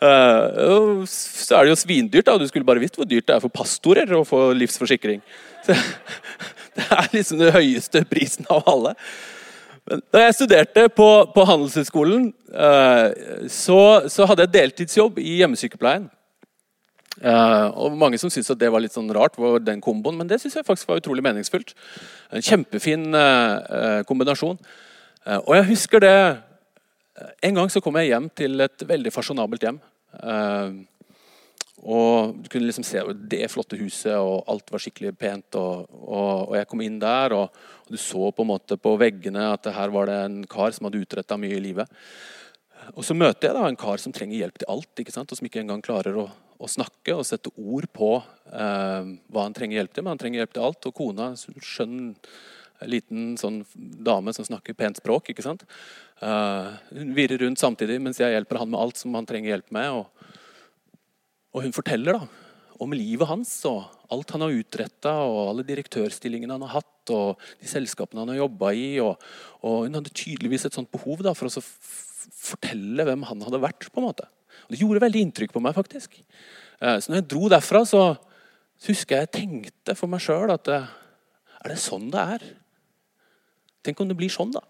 [0.00, 2.28] Uh, så er det jo svindyrt.
[2.28, 5.20] da, Du skulle bare visst hvor dyrt det er for pastorer å få livsforsikring.
[5.66, 5.76] Så,
[6.78, 8.94] det er liksom den høyeste prisen av alle.
[9.90, 13.10] Men da jeg studerte på, på Handelshøyskolen, uh,
[13.50, 16.06] så, så, hadde jeg deltidsjobb i hjemmesykepleien.
[17.20, 20.30] Uh, og Mange som syntes at det var litt sånn rart, var den komboen, men
[20.30, 21.74] det synes jeg faktisk var utrolig meningsfullt.
[22.32, 23.10] En kjempefin
[24.08, 24.56] kombinasjon.
[25.26, 26.14] Uh, og jeg husker det
[27.44, 29.78] En gang så kom jeg hjem til et veldig fasjonabelt hjem.
[31.84, 35.58] og Du kunne liksom se det flotte huset, og alt var skikkelig pent.
[35.60, 38.94] Og, og, og jeg kom inn der, og, og, du så på en måte på
[38.96, 41.92] veggene at her var det en kar som hadde utretta mye i livet.
[42.94, 45.30] Og så møter jeg da en kar som trenger hjelp til alt, ikke sant?
[45.32, 49.56] og som ikke engang klarer å, å snakke og sette ord på eh, hva han
[49.56, 50.04] trenger hjelp til.
[50.06, 50.88] Men han trenger hjelp til alt.
[50.88, 52.00] Og kona, skjønn
[52.88, 55.32] liten sånn dame som snakker pent språk.
[55.32, 55.66] ikke sant?
[56.22, 59.74] Uh, hun virrer rundt samtidig mens jeg hjelper han med alt som han trenger hjelp
[59.76, 60.00] med.
[60.00, 60.30] Og,
[61.56, 62.28] og hun forteller da
[62.80, 67.42] om livet hans og alt han har utretta, og alle direktørstillingene han har hatt, og
[67.60, 68.86] de selskapene han har jobba i.
[69.04, 69.20] Og,
[69.60, 71.62] og, hun hadde tydeligvis et sånt behov da, for å
[72.40, 73.90] fortelle hvem han hadde vært.
[73.92, 74.26] på en måte.
[74.64, 75.76] Og det gjorde veldig inntrykk på meg.
[75.76, 76.18] faktisk.
[76.80, 78.02] Uh, så når jeg dro derfra, så,
[78.88, 80.88] husker jeg jeg tenkte for meg sjøl at uh,
[81.60, 82.46] er det sånn det er?
[83.86, 84.62] Tenk om det blir sånn, da.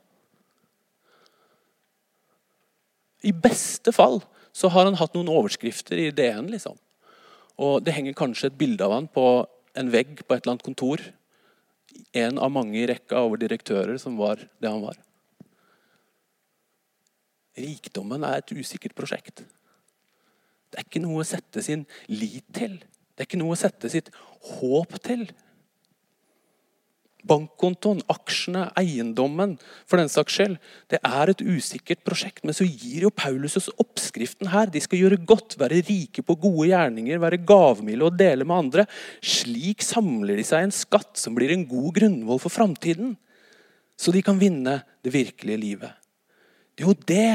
[3.26, 4.22] I beste fall
[4.56, 6.50] så har han hatt noen overskrifter i DN.
[6.50, 6.78] liksom.
[7.60, 9.46] Og Det henger kanskje et bilde av han på
[9.76, 11.00] en vegg på et eller annet kontor.
[12.14, 14.96] En av mange i rekka over direktører som var det han var.
[17.58, 19.44] Rikdommen er et usikkert prosjekt.
[20.70, 22.78] Det er ikke noe å sette sin lit til.
[22.78, 24.08] Det er ikke noe å sette sitt
[24.56, 25.26] håp til.
[27.28, 29.56] Bankkontoen, aksjene, eiendommen,
[29.88, 30.56] for den saks skyld.
[30.90, 32.42] Det er et usikkert prosjekt.
[32.44, 34.70] Men så gir jo Paulus oss oppskriften her.
[34.72, 38.86] De skal gjøre godt, være rike på gode gjerninger, være gavmilde og dele med andre.
[39.20, 43.16] Slik samler de seg en skatt som blir en god grunnvoll for framtiden.
[44.00, 45.96] Så de kan vinne det virkelige livet.
[46.72, 47.32] Det er jo det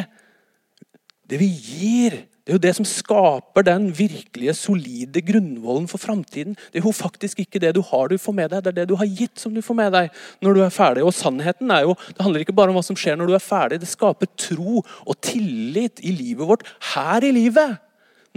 [1.26, 2.18] det vi gir.
[2.46, 6.54] Det er jo det som skaper den virkelige, solide grunnvollen for framtiden.
[6.70, 8.90] Det er jo faktisk ikke det du har du får med deg, det er det
[8.92, 11.02] du har gitt som du får med deg når du er ferdig.
[11.02, 13.42] Og sannheten er jo, Det handler ikke bare om hva som skjer når du er
[13.42, 13.80] ferdig.
[13.82, 17.82] Det skaper tro og tillit i livet vårt her i livet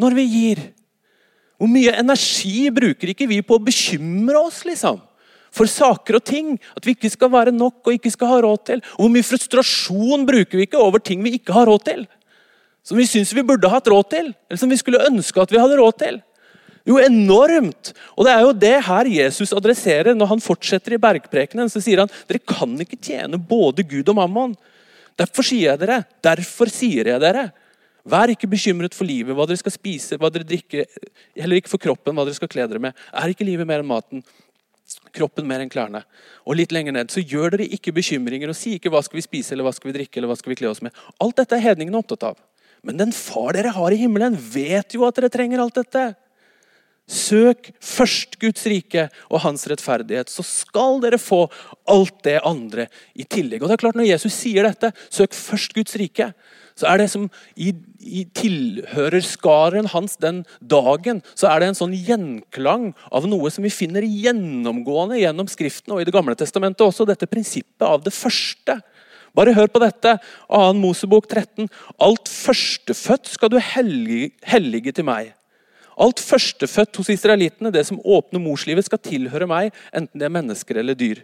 [0.00, 0.64] når vi gir.
[1.60, 4.64] Hvor mye energi bruker ikke vi på å bekymre oss?
[4.64, 5.02] liksom?
[5.54, 6.56] for saker og ting.
[6.76, 8.82] At vi ikke skal være nok og ikke skal ha råd til.
[8.96, 12.06] Og Hvor mye frustrasjon bruker vi ikke over ting vi ikke har råd til?
[12.86, 15.60] Som vi syns vi burde hatt råd til, eller som vi skulle ønske at vi
[15.60, 16.20] hadde råd til.
[16.88, 17.92] Jo, enormt!
[18.16, 21.68] Og Det er jo det her Jesus adresserer når han fortsetter i bergprekenen.
[21.68, 24.56] Så sier han dere kan ikke tjene både Gud og mammon.
[25.18, 27.50] Derfor sier jeg dere, derfor sier jeg dere,
[28.08, 30.86] vær ikke bekymret for livet, hva dere skal spise, hva dere drikker,
[31.36, 32.96] heller ikke for kroppen, hva dere skal kle dere med.
[33.12, 34.24] Er ikke livet mer enn maten?
[35.12, 36.02] kroppen mer enn klærne.
[36.48, 39.26] Og litt lenger ned, så gjør dere ikke bekymringer og si ikke hva skal vi
[39.26, 40.96] spise eller hva skal vi drikke eller hva skal vi kle oss med.
[41.20, 42.38] Alt dette er hedningene opptatt av.
[42.86, 46.04] Men den far dere har i himmelen, vet jo at dere trenger alt dette.
[47.08, 51.46] Søk først Guds rike og hans rettferdighet, så skal dere få
[51.88, 52.84] alt det andre
[53.16, 53.62] i tillegg.
[53.62, 56.34] Og det er klart Når Jesus sier dette, søk først Guds rike,
[56.78, 57.24] så er det som
[57.56, 63.50] i, i tilhører skaren hans den dagen, så er det en sånn gjenklang av noe
[63.50, 67.08] som vi finner gjennomgående gjennom Skriften og i Det gamle testamentet også.
[67.08, 68.78] Dette prinsippet av det første.
[69.38, 70.16] Bare hør på dette.
[70.50, 70.60] 2.
[70.80, 71.68] Mosebok 13.
[72.02, 75.34] Alt førstefødt skal du hellige, til meg.
[75.98, 80.82] Alt førstefødt hos israelittene, det som åpner morslivet, skal tilhøre meg, enten det er mennesker
[80.82, 81.22] eller dyr.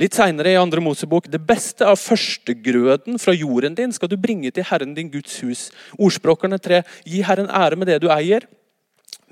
[0.00, 4.50] Litt seinere i andre Mosebok det beste av førstegrøden fra jorden din skal du bringe
[4.54, 5.66] til Herren din Guds hus.
[5.98, 8.46] Ordspråkerne tre gi Herren ære med det du eier,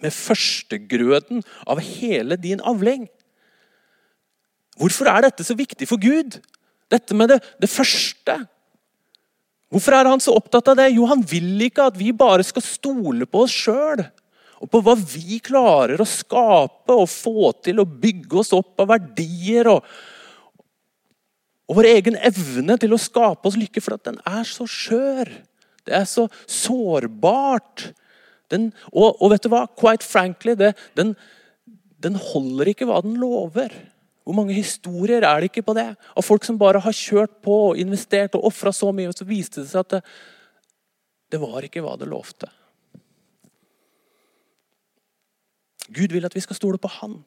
[0.00, 3.06] med førstegrøden av hele din avling.
[4.80, 6.40] Hvorfor er dette så viktig for Gud?
[6.90, 8.36] Dette med det, det første.
[9.70, 10.88] Hvorfor er han så opptatt av det?
[10.96, 14.02] Jo, han vil ikke at vi bare skal stole på oss sjøl.
[14.60, 18.90] Og på hva vi klarer å skape og få til og bygge oss opp av
[18.96, 19.70] verdier.
[19.70, 19.86] og
[21.70, 25.28] og vår egen evne til å skape oss lykke, for den er så skjør.
[25.86, 27.92] Det er så sårbart.
[28.50, 29.68] Den, og, og, vet du hva?
[29.78, 31.14] Quite frankly, det, den,
[32.02, 33.70] den, holder ikke hva den lover.
[34.24, 35.88] Hvor mange historier er det ikke på det?
[35.96, 39.26] Av folk som bare har kjørt på og investert og ofra så mye, og så
[39.28, 40.00] viste det seg at det,
[41.30, 42.50] det var ikke hva det lovte.
[45.90, 47.20] Gud vil at vi skal stole på Han.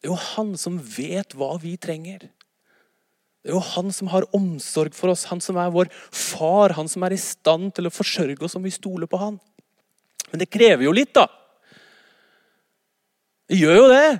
[0.00, 2.30] Det er jo Han som vet hva vi trenger.
[3.40, 6.90] Det er jo han som har omsorg for oss, han som er vår far, han
[6.92, 9.38] som er i stand til å forsørge oss om vi stoler på han.
[10.28, 11.24] Men det krever jo litt, da.
[13.48, 14.10] Det gjør jo det.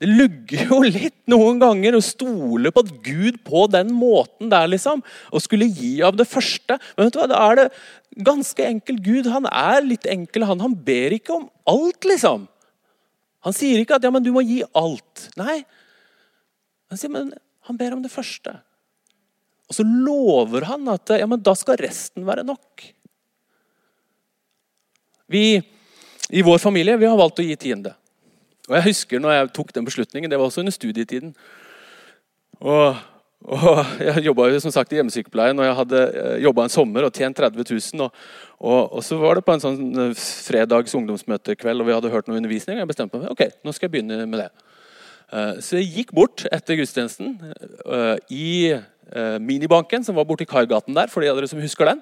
[0.00, 4.70] Det lugger jo litt noen ganger å stole på at Gud på den måten der,
[4.72, 5.02] liksom.
[5.28, 6.78] Og skulle gi av det første.
[6.96, 7.66] Men vet du hva, da er det
[8.24, 9.02] ganske enkel.
[9.04, 10.46] Gud han er litt enkel.
[10.48, 12.48] Han, han ber ikke om alt, liksom.
[13.44, 15.28] Han sier ikke at ja, men du må gi alt.
[15.40, 15.60] Nei.
[16.88, 17.34] Han sier, men
[17.68, 18.56] han ber om det første.
[19.68, 22.88] Og så lover han at ja, men da skal resten være nok.
[25.30, 25.44] Vi
[26.30, 27.94] i vår familie vi har valgt å gi tiende.
[28.70, 31.32] Og Jeg husker når jeg tok den beslutningen, det var også under studietiden.
[32.60, 32.96] Og,
[33.50, 37.66] og Jeg jobba i hjemmesykepleien og jeg hadde eh, jobba en sommer og tjent 30
[37.66, 38.04] 000.
[38.06, 38.12] Og,
[38.60, 40.12] og, og, så var det på en sånn eh,
[40.46, 42.78] fredags ungdomsmøtekveld, og vi hadde hørt noe undervisning.
[42.78, 44.50] og jeg bestemte meg ok, nå skal jeg begynne med det.
[45.34, 47.34] Eh, så jeg gikk bort etter gudstjenesten
[48.30, 48.50] i
[49.42, 51.10] minibanken, som var borti Kargaten der.
[51.10, 51.98] for de av dere som husker den.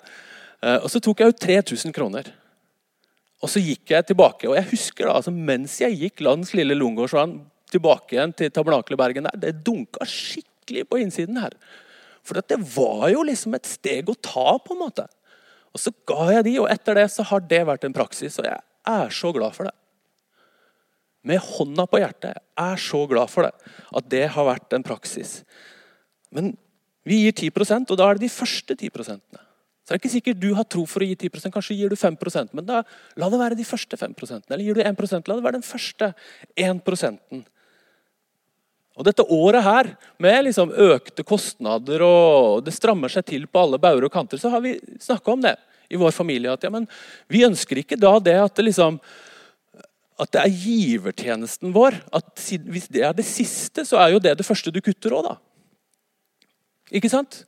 [0.82, 2.26] Og så tok jeg ut 3000 kroner.
[3.38, 6.74] Og så gikk jeg tilbake, og jeg husker da, altså, mens jeg gikk langs Lille
[6.74, 7.36] Lungegårdsvann
[7.70, 11.54] tilbake igjen til Tabernakelet Bergen, der, det dunka skikkelig på innsiden her.
[12.26, 15.06] For det var jo liksom et steg å ta, på en måte.
[15.70, 18.48] Og så ga jeg de, og etter det så har det vært en praksis, og
[18.48, 19.74] jeg er så glad for det.
[21.28, 22.38] Med hånda på hjertet.
[22.56, 23.74] Jeg er så glad for det.
[23.94, 25.42] At det har vært en praksis.
[26.34, 26.54] Men
[27.08, 29.47] vi gir 10 og da er det de første 10 prosentene.
[29.88, 31.96] Så det er ikke sikkert du har tro for å gi 10 kanskje gir du
[31.96, 32.82] 5% men da
[33.16, 34.12] la det være de første 5
[34.50, 36.10] Eller gir du 1% la det være den første
[36.60, 37.38] 1%
[38.98, 43.80] Og dette året her, med liksom økte kostnader og det strammer seg til på alle
[43.80, 45.56] bauger og kanter, så har vi snakka om det
[45.88, 46.52] i vår familie.
[46.52, 46.84] At ja,
[47.32, 49.00] vi ønsker ikke da det at det liksom
[50.18, 51.96] at det er givertjenesten vår.
[52.12, 55.30] at Hvis det er det siste, så er jo det det første du kutter òg,
[55.30, 55.36] da.
[56.92, 57.44] Ikke sant?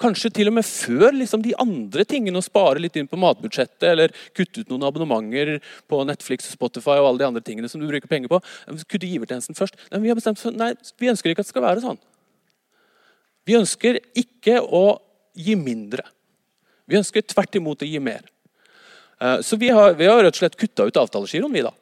[0.00, 3.84] Kanskje til og med før liksom, de andre tingene, å spare litt inn på matbudsjettet
[3.90, 5.58] eller kutte ut noen abonnementer
[5.90, 8.40] på Netflix og Spotify og alle de andre tingene som du bruker penger på.
[8.86, 9.76] Kutte givertjenesten først.
[9.92, 12.00] Nei, vi har bestemt nei, vi ønsker ikke at det skal være sånn.
[13.46, 14.86] Vi ønsker ikke å
[15.38, 16.04] gi mindre.
[16.88, 18.24] Vi ønsker tvert imot å gi mer.
[19.22, 21.72] Eh, så vi har, vi har rett og slett kutta ut avtalegiroen, vi, da.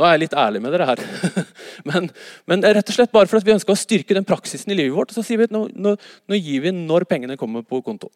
[0.00, 1.00] Nå er jeg litt ærlig med dere her.
[1.90, 2.08] men,
[2.48, 4.96] men rett og slett bare for at vi ønsker å styrke den praksisen i livet
[4.96, 8.08] vårt, så sier vi at nå, nå, nå gir vi når pengene kommer på konto.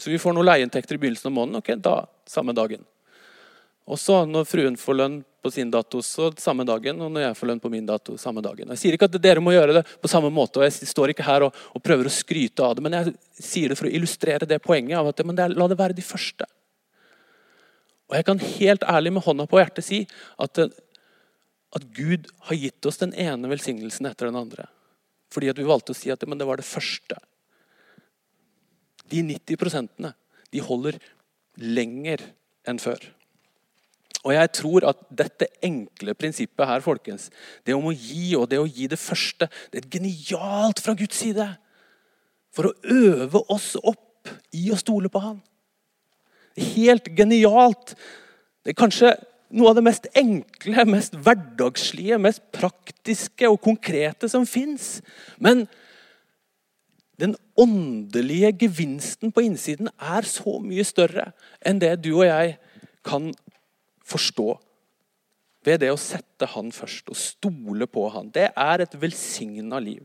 [0.00, 1.60] Så vi får noen leieinntekter i begynnelsen av måneden.
[1.60, 1.98] ok, da,
[2.30, 2.86] samme dagen.
[3.88, 7.00] Og så når fruen får lønn på sin dato, så samme dagen.
[7.04, 8.68] Og når jeg får lønn på min dato, samme dagen.
[8.74, 11.26] Jeg sier ikke at dere må gjøre det på samme måte, og jeg står ikke
[11.26, 14.48] her og, og prøver å skryte av det, men jeg sier det for å illustrere
[14.48, 16.48] det poenget av at det, la det være de første.
[18.08, 20.00] Og jeg kan helt ærlig med hånda på hjertet si
[20.40, 24.68] at, at Gud har gitt oss den ene velsignelsen etter den andre.
[25.32, 27.20] Fordi at vi valgte å si at det var det første.
[29.08, 30.12] De 90
[30.52, 30.96] de holder
[31.60, 32.24] lenger
[32.68, 33.00] enn før.
[34.26, 37.28] Og jeg tror at dette enkle prinsippet her, folkens,
[37.64, 41.20] det om å gi og det å gi det første, det er genialt fra Guds
[41.22, 41.46] side.
[42.52, 45.38] For å øve oss opp i å stole på Han.
[46.58, 47.94] Helt genialt.
[48.64, 49.14] Det er kanskje
[49.54, 54.98] noe av det mest enkle, mest hverdagslige, mest praktiske og konkrete som fins.
[55.40, 55.66] Men
[57.18, 61.32] den åndelige gevinsten på innsiden er så mye større
[61.66, 62.56] enn det du og jeg
[63.06, 63.32] kan
[64.08, 64.52] forstå.
[65.66, 68.30] Ved det å sette Han først og stole på Han.
[68.30, 70.04] Det er et velsigna liv.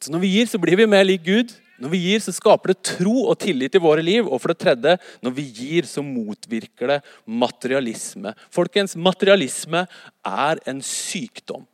[0.00, 1.52] Så Når vi gir, så blir vi mer lik Gud.
[1.82, 4.28] Når vi gir, så skaper det tro og tillit i våre liv.
[4.28, 8.34] Og for det tredje, når vi gir, så motvirker det materialisme.
[8.54, 9.84] Folkens, materialisme
[10.24, 11.66] er en sykdom.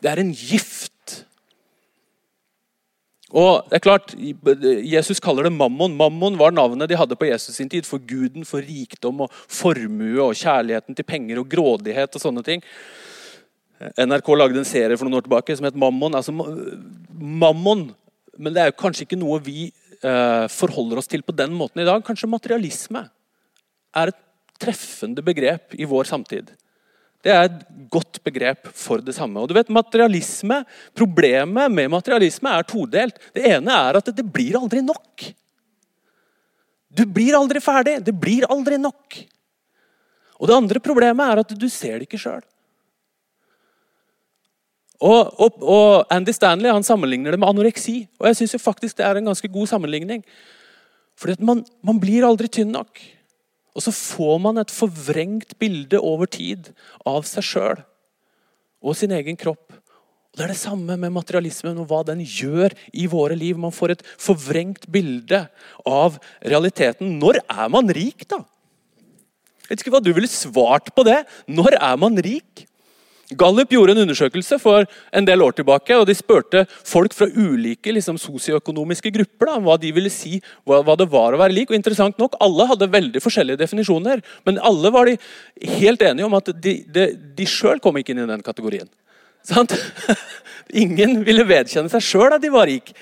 [0.00, 0.90] Det er en gift.
[3.34, 4.12] Og det er klart,
[4.86, 5.96] Jesus kaller det mammon.
[5.98, 10.20] Mammon var navnet de hadde på Jesus sin tid for guden for rikdom og formue
[10.22, 12.62] og kjærligheten til penger og grådighet og sånne ting.
[13.98, 16.14] NRK lagde en serie for noen år tilbake som het Mammon.
[16.14, 16.32] Altså,
[17.10, 17.88] mammon
[18.38, 21.82] men det er jo kanskje ikke noe vi eh, forholder oss til på den måten
[21.82, 22.02] i dag.
[22.06, 23.06] Kanskje materialisme
[23.94, 24.20] er et
[24.60, 26.52] treffende begrep i vår samtid.
[27.24, 27.60] Det er et
[27.92, 29.40] godt begrep for det samme.
[29.40, 30.60] Og du vet, materialisme,
[30.96, 33.16] Problemet med materialisme er todelt.
[33.32, 35.30] Det ene er at det blir aldri nok.
[36.94, 37.96] Du blir aldri ferdig.
[38.04, 39.22] Det blir aldri nok.
[40.38, 42.44] Og Det andre problemet er at du ser det ikke sjøl.
[45.04, 48.04] Og, og, og, Andy Stanley han sammenligner det med anoreksi.
[48.20, 50.24] Og jeg synes faktisk det er en ganske god sammenligning.
[51.20, 53.02] Fordi man, man, blir aldri tynn nok.
[53.74, 56.70] Og så får man et forvrengt bilde over tid
[57.06, 57.82] av seg sjøl
[58.84, 59.72] og sin egen kropp.
[59.72, 63.58] Og Det er det samme med materialismen og hva den gjør i våre liv.
[63.60, 65.44] Man får et forvrengt bilde
[65.86, 67.18] av realiteten.
[67.20, 68.40] Når er man rik, da?
[69.64, 71.22] Jeg vet ikke hva du ville svart på det.
[71.48, 72.66] Når er man rik?
[73.32, 74.84] Gallup gjorde en undersøkelse for
[75.16, 79.78] en del år tilbake, og de spurte folk fra ulike liksom, sosioøkonomiske grupper da, hva
[79.80, 81.72] de ville si hva, hva, det var å være lik.
[81.72, 85.16] Og interessant nok, Alle hadde veldig forskjellige definisjoner, men alle var de
[85.80, 87.08] helt enige om at de, de,
[87.38, 88.90] de sjøl kom ikke inn i den kategorien.
[89.44, 89.72] Sant?
[90.84, 92.92] Ingen ville vedkjenne seg sjøl at de var rik.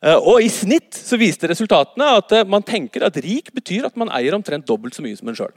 [0.00, 3.98] Eh, og I snitt så viste resultatene at eh, man tenker at rik betyr at
[4.00, 5.52] man eier omtrent dobbelt så mye som en sjøl.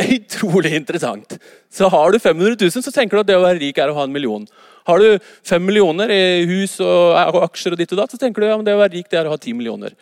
[0.16, 1.38] utrolig interessant.
[1.72, 3.96] Så har du 500 000, så tenker du at det å være rik er å
[3.96, 4.46] ha en million.
[4.88, 8.50] Har du fem millioner i hus og aksjer, og ditt og datt, så tenker du
[8.50, 9.94] at det å være rik det er å ha ti millioner.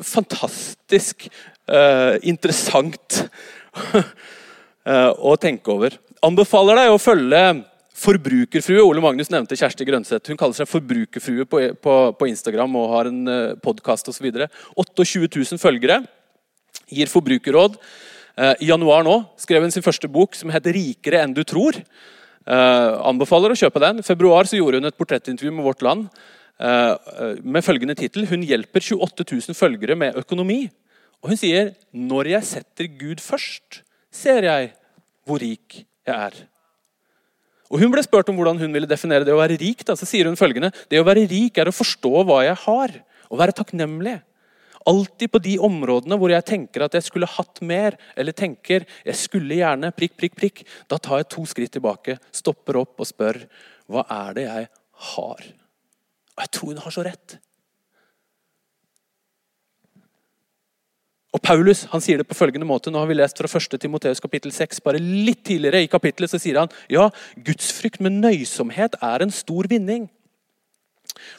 [0.00, 1.26] Fantastisk
[1.70, 3.24] uh, interessant
[4.86, 5.98] uh, å tenke over.
[6.24, 7.44] Anbefaler deg å følge
[7.94, 8.82] Forbrukerfrue.
[8.82, 10.26] Ole Magnus nevnte Kjersti Grønseth.
[10.30, 14.26] Hun kaller seg Forbrukerfrue på, på, på Instagram og har en eh, podkast osv.
[14.74, 16.00] 28 000 følgere.
[16.90, 17.78] Gir forbrukerråd.
[18.34, 21.82] Eh, I januar nå skrev hun sin første bok som heter 'Rikere enn du tror'.
[22.44, 24.02] Uh, anbefaler å kjøpe den.
[24.02, 26.10] I februar så gjorde hun et portrettintervju med Vårt Land
[26.60, 26.92] uh,
[27.40, 30.68] med følgende tittel 'Hun hjelper 28 000 følgere med økonomi'.
[31.22, 33.80] Og Hun sier 'Når jeg setter Gud først,
[34.12, 34.74] ser jeg
[35.24, 36.44] hvor rik jeg er'.
[37.70, 39.82] Og Hun ble spurt om hvordan hun ville definere det å være rik.
[39.86, 39.94] Da.
[39.96, 42.90] Så sier hun følgende 'Det å være rik er å forstå hva jeg har,
[43.30, 44.20] og være takknemlig'.
[44.90, 49.16] Alltid på de områdene hvor jeg tenker at jeg skulle hatt mer, eller tenker jeg
[49.16, 53.40] skulle gjerne prikk, prikk, prikk, da tar jeg to skritt tilbake, stopper opp og spør
[53.88, 54.68] hva er det jeg
[55.14, 55.48] har?
[56.34, 57.38] Og jeg tror hun har så rett.
[61.34, 63.80] Og Paulus han sier det på følgende måte, nå har vi lest fra 1.
[63.82, 64.78] Timoteus kapittel 6.
[64.86, 67.08] Bare litt tidligere i kapittelet så sier han ja,
[67.46, 70.06] gudsfrykt med nøysomhet er en stor vinning.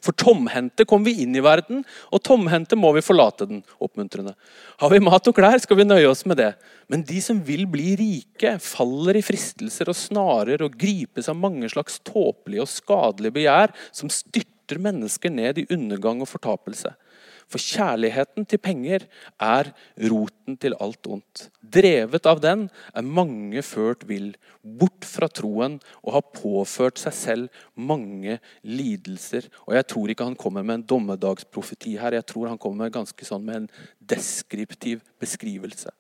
[0.03, 1.83] For tomhendte kom vi inn i verden,
[2.13, 3.63] og tomhendte må vi forlate den.
[3.79, 4.35] oppmuntrende.
[4.79, 6.53] Har vi mat og klær, skal vi nøye oss med det.
[6.91, 11.69] Men de som vil bli rike, faller i fristelser og snarer og gripes av mange
[11.71, 16.95] slags tåpelige og skadelige begjær som styrter mennesker ned i undergang og fortapelse.
[17.51, 19.05] For kjærligheten til penger
[19.41, 19.69] er
[20.09, 21.45] roten til alt ondt.
[21.61, 24.31] Drevet av den er mange ført vill,
[24.61, 29.45] bort fra troen og har påført seg selv mange lidelser.
[29.67, 32.97] Og Jeg tror ikke han kommer med en dommedagsprofeti her, jeg tror han kommer med
[32.97, 35.93] ganske sånn med en deskriptiv beskrivelse.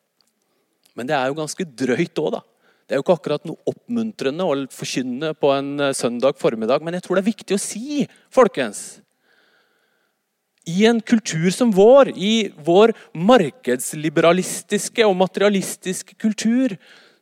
[0.95, 2.41] Men det er jo ganske drøyt òg, da.
[2.85, 6.93] Det er jo ikke akkurat noe oppmuntrende å forkynne på en eh, søndag formiddag, men
[6.93, 8.03] jeg tror det er viktig å si,
[8.33, 8.99] folkens
[10.65, 16.75] i en kultur som vår, i vår markedsliberalistiske og materialistiske kultur,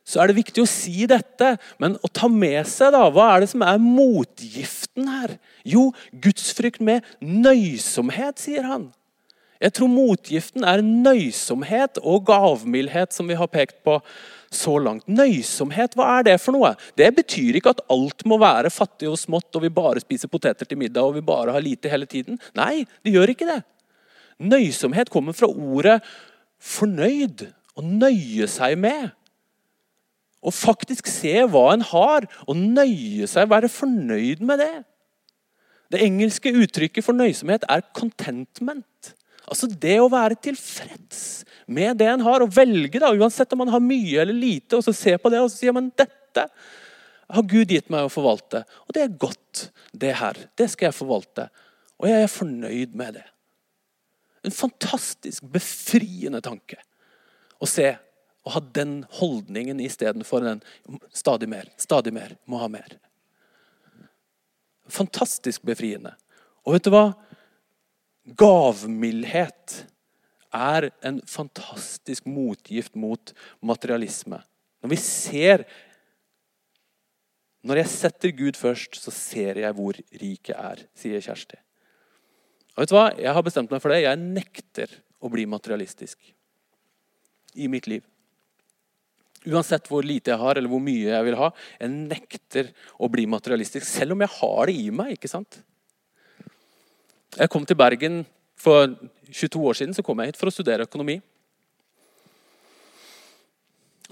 [0.04, 3.44] så er det viktig å si dette, men å ta med seg da, hva er
[3.44, 5.38] det som er motgiften her?
[5.64, 8.90] Jo, gudsfrykt med nøysomhet, sier han.
[9.64, 13.96] Jeg tror motgiften er nøysomhet og gavmildhet, som vi har pekt på
[14.56, 15.06] så langt.
[15.10, 16.72] Nøysomhet, hva er det for noe?
[16.98, 20.68] Det betyr ikke at alt må være fattig og smått, og vi bare spiser poteter
[20.68, 22.40] til middag og vi bare har lite hele tiden.
[22.58, 23.60] Nei, det gjør ikke det.
[24.42, 26.00] Nøysomhet kommer fra ordet
[26.62, 27.46] fornøyd.
[27.74, 29.12] Å nøye seg med.
[30.44, 34.74] Å faktisk se hva en har, og nøye seg, være fornøyd med det.
[35.92, 39.14] Det engelske uttrykket for nøysomhet er 'contentment'.
[39.44, 43.72] Altså det å være tilfreds med det en har, og velge, da, uansett om man
[43.72, 46.48] har mye eller lite, og så se på det og så sier man dette
[47.34, 48.64] har Gud gitt meg å forvalte.
[48.86, 50.38] Og det er godt, det her.
[50.58, 51.48] Det skal jeg forvalte.
[52.02, 53.24] Og jeg er fornøyd med det.
[54.44, 56.80] En fantastisk befriende tanke
[57.62, 57.94] å se
[58.44, 60.60] og ha den holdningen istedenfor den
[61.16, 62.98] stadig mer, stadig mer, må ha mer.
[64.92, 66.12] Fantastisk befriende.
[66.68, 67.06] Og vet du hva?
[68.36, 69.78] Gavmildhet
[70.54, 74.40] er en fantastisk motgift mot materialisme.
[74.82, 75.66] Når vi ser
[77.64, 81.56] Når jeg setter Gud først, så ser jeg hvor rik jeg er, sier Kjersti.
[82.76, 83.04] Og vet du hva?
[83.16, 84.02] Jeg har bestemt meg for det.
[84.04, 84.90] Jeg nekter
[85.24, 86.18] å bli materialistisk
[87.56, 88.04] i mitt liv.
[89.48, 91.50] Uansett hvor lite jeg har, eller hvor mye jeg vil ha.
[91.80, 95.14] Jeg nekter å bli materialistisk, selv om jeg har det i meg.
[95.16, 95.62] ikke sant?
[97.34, 98.22] Jeg kom til Bergen
[98.60, 98.92] for
[99.30, 101.20] 22 år siden så kom jeg hit for å studere økonomi.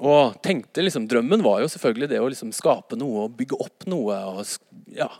[0.02, 3.86] Og tenkte liksom, Drømmen var jo selvfølgelig det å liksom skape noe og bygge opp
[3.90, 4.16] noe.
[4.32, 5.10] og ja,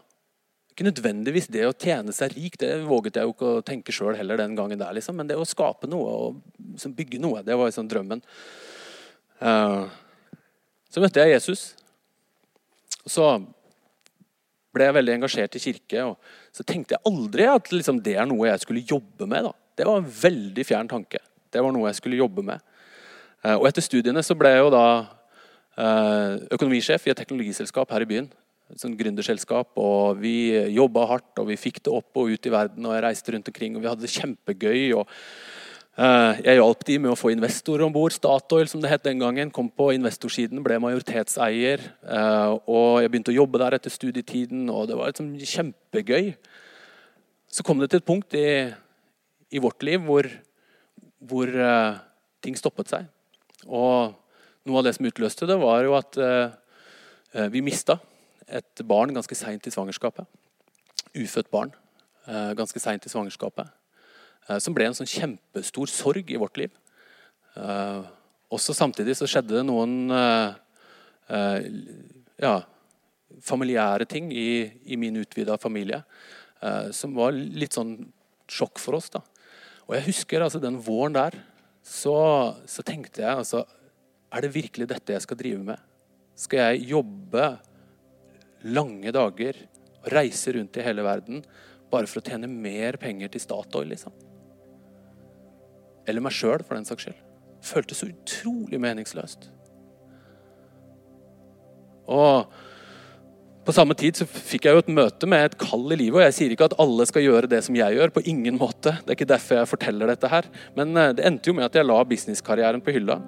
[0.73, 4.17] Ikke nødvendigvis det å tjene seg rik, det våget jeg jo ikke å tenke sjøl
[4.17, 4.81] heller den gangen.
[4.81, 8.25] der, liksom, Men det å skape noe og liksom, bygge noe, det var liksom drømmen.
[9.43, 9.87] Uh,
[10.91, 11.75] så møtte jeg Jesus.
[13.05, 13.27] Og så
[14.73, 16.05] ble jeg veldig engasjert i kirke.
[16.07, 16.17] og
[16.57, 19.51] Så tenkte jeg aldri at liksom, det er noe jeg skulle jobbe med.
[19.51, 19.62] da.
[19.77, 21.21] Det var en veldig fjern tanke.
[21.53, 22.61] Det var noe jeg skulle jobbe med.
[23.43, 24.87] Eh, og etter studiene så ble jeg jo da
[25.79, 28.29] eh, økonomisjef i et teknologiselskap her i byen.
[28.73, 29.73] Et sånt gründerselskap.
[29.81, 32.87] Og vi jobba hardt, og vi fikk det opp og ut i verden.
[32.87, 34.87] Og jeg reiste rundt omkring, og vi hadde det kjempegøy.
[35.01, 35.11] og
[35.93, 38.15] Eh, jeg hjalp de med å få investorer om bord.
[38.17, 41.85] Statoil som det het den gangen, kom på investorsiden, ble majoritetseier.
[42.65, 46.33] Og Jeg begynte å jobbe der etter studietiden, og det var liksom kjempegøy.
[47.53, 48.73] Så kom det til et punkt i,
[49.53, 50.29] i vårt liv hvor,
[51.21, 52.01] hvor uh,
[52.45, 53.09] ting stoppet seg.
[53.69, 54.15] Og
[54.67, 56.55] noe av det som utløste det, var jo at uh,
[57.53, 57.99] vi mista
[58.53, 60.27] et barn ganske seint i svangerskapet.
[61.13, 61.73] Ufødt barn
[62.29, 63.71] uh, ganske seint i svangerskapet.
[64.59, 66.73] Som ble en sånn kjempestor sorg i vårt liv.
[68.51, 70.11] Også samtidig så skjedde det noen
[72.43, 72.57] ja,
[73.47, 76.03] familiære ting i, i min utvida familie
[76.91, 77.95] som var litt sånn
[78.51, 79.13] sjokk for oss.
[79.15, 79.23] da.
[79.93, 81.35] Og jeg husker altså den våren der,
[81.85, 82.17] så,
[82.65, 83.67] så tenkte jeg altså
[84.33, 85.77] Er det virkelig dette jeg skal drive med?
[86.33, 87.43] Skal jeg jobbe
[88.73, 89.59] lange dager
[90.01, 91.43] og reise rundt i hele verden
[91.93, 93.91] bare for å tjene mer penger til Statoil?
[93.93, 94.17] liksom?
[96.09, 97.21] Eller meg sjøl, for den saks skyld.
[97.63, 99.51] Føltes så utrolig meningsløst.
[102.09, 102.49] Og
[103.63, 106.19] på samme tid så fikk jeg jo et møte med et kall i livet.
[106.19, 108.11] og Jeg sier ikke at alle skal gjøre det som jeg gjør.
[108.11, 108.97] på ingen måte.
[108.99, 110.49] Det er ikke derfor jeg forteller dette her.
[110.75, 113.21] Men eh, det endte jo med at jeg la businesskarrieren på hylla.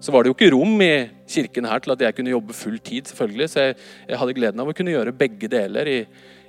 [0.00, 2.78] Så var det jo ikke rom i kirken her til at jeg kunne jobbe full
[2.78, 3.04] tid.
[3.04, 3.76] selvfølgelig, Så jeg,
[4.08, 6.00] jeg hadde gleden av å kunne gjøre begge deler i,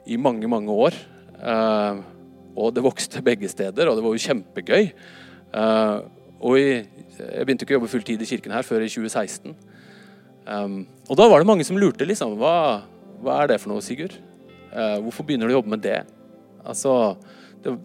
[0.08, 0.96] i mange, mange år.
[1.44, 2.00] Uh,
[2.56, 4.90] og det vokste begge steder, og det var jo kjempegøy.
[5.52, 6.08] Uh,
[6.40, 6.80] og i,
[7.20, 9.52] jeg begynte ikke å jobbe full tid i kirken her før i 2016.
[10.48, 12.08] Um, og da var det mange som lurte.
[12.08, 12.84] liksom, Hva,
[13.24, 14.16] hva er det for noe, Sigurd?
[14.74, 16.02] Eh, hvorfor begynner du å jobbe med det?
[16.66, 17.16] Altså,
[17.64, 17.76] det,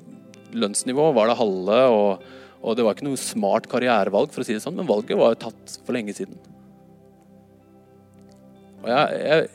[0.56, 2.28] Lønnsnivået var det halve, og,
[2.62, 5.34] og, det var ikke noe smart karrierevalg, for å si det sånn, men valget var
[5.34, 6.38] jo tatt for lenge siden.
[8.78, 9.48] Og jeg, jeg,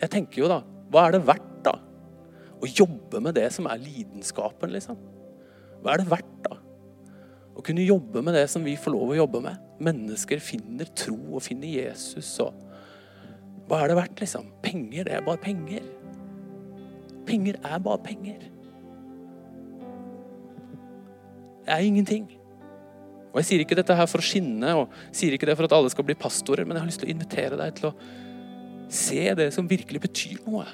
[0.00, 0.56] jeg tenker jo da
[0.90, 1.76] Hva er det verdt, da?
[2.60, 4.98] Å jobbe med det som er lidenskapen, liksom?
[5.80, 6.58] Hva er det verdt, da?
[7.56, 9.62] Å kunne jobbe med det som vi får lov å jobbe med.
[9.80, 12.34] Mennesker finner tro og finner Jesus.
[12.44, 12.69] og
[13.70, 14.48] Hva er det verdt, liksom?
[14.64, 15.84] Penger, det er bare penger.
[17.28, 18.42] Penger er bare penger.
[21.62, 22.26] Det er ingenting.
[23.30, 25.74] Og Jeg sier ikke dette her for å skinne og sier ikke det for at
[25.76, 27.96] alle skal bli pastorer, men jeg har lyst til å invitere deg til å
[28.90, 30.66] se det som virkelig betyr noe.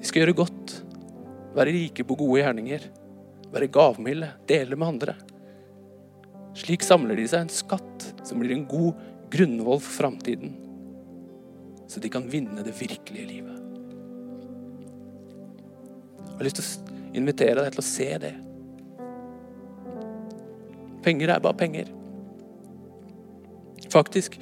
[0.00, 0.74] Vi skal gjøre godt.
[1.54, 2.88] Være rike på gode gjerninger.
[3.54, 4.32] Være gavmilde.
[4.50, 5.14] Dele med andre.
[6.58, 8.98] Slik samler de seg en skatt som blir en god
[9.30, 10.54] grunnvoll for framtiden.
[11.90, 13.56] Så de kan vinne det virkelige livet.
[16.26, 18.34] Jeg har lyst til å invitere deg til å se det.
[21.04, 21.90] Penger er bare penger.
[23.90, 24.38] Faktisk.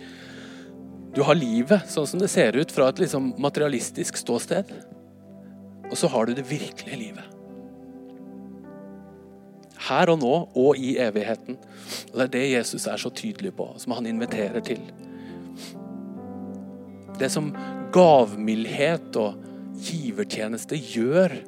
[1.15, 4.71] Du har livet sånn som det ser ut fra et liksom materialistisk ståsted.
[5.89, 7.38] Og så har du det virkelige livet.
[9.89, 11.59] Her og nå og i evigheten.
[12.13, 14.83] Det er det Jesus er så tydelig på, som han inviterer til.
[17.19, 17.51] Det som
[17.95, 19.39] gavmildhet og
[19.83, 21.39] givertjeneste gjør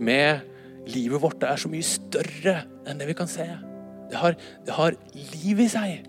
[0.00, 0.46] med
[0.90, 3.46] livet vårt, det er så mye større enn det vi kan se.
[4.10, 6.08] Det har, det har liv i seg.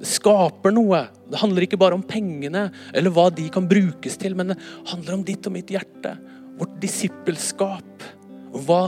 [0.00, 1.02] Det skaper noe.
[1.28, 4.60] Det handler ikke bare om pengene eller hva de kan brukes til, men det
[4.92, 6.14] handler om ditt og mitt hjerte.
[6.60, 8.06] Vårt disippelskap.
[8.50, 8.80] Og hva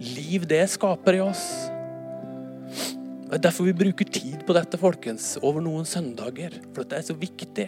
[0.00, 1.44] liv det skaper i oss.
[3.26, 6.60] Det er derfor vi bruker tid på dette folkens, over noen søndager.
[6.72, 7.66] For dette er så viktig.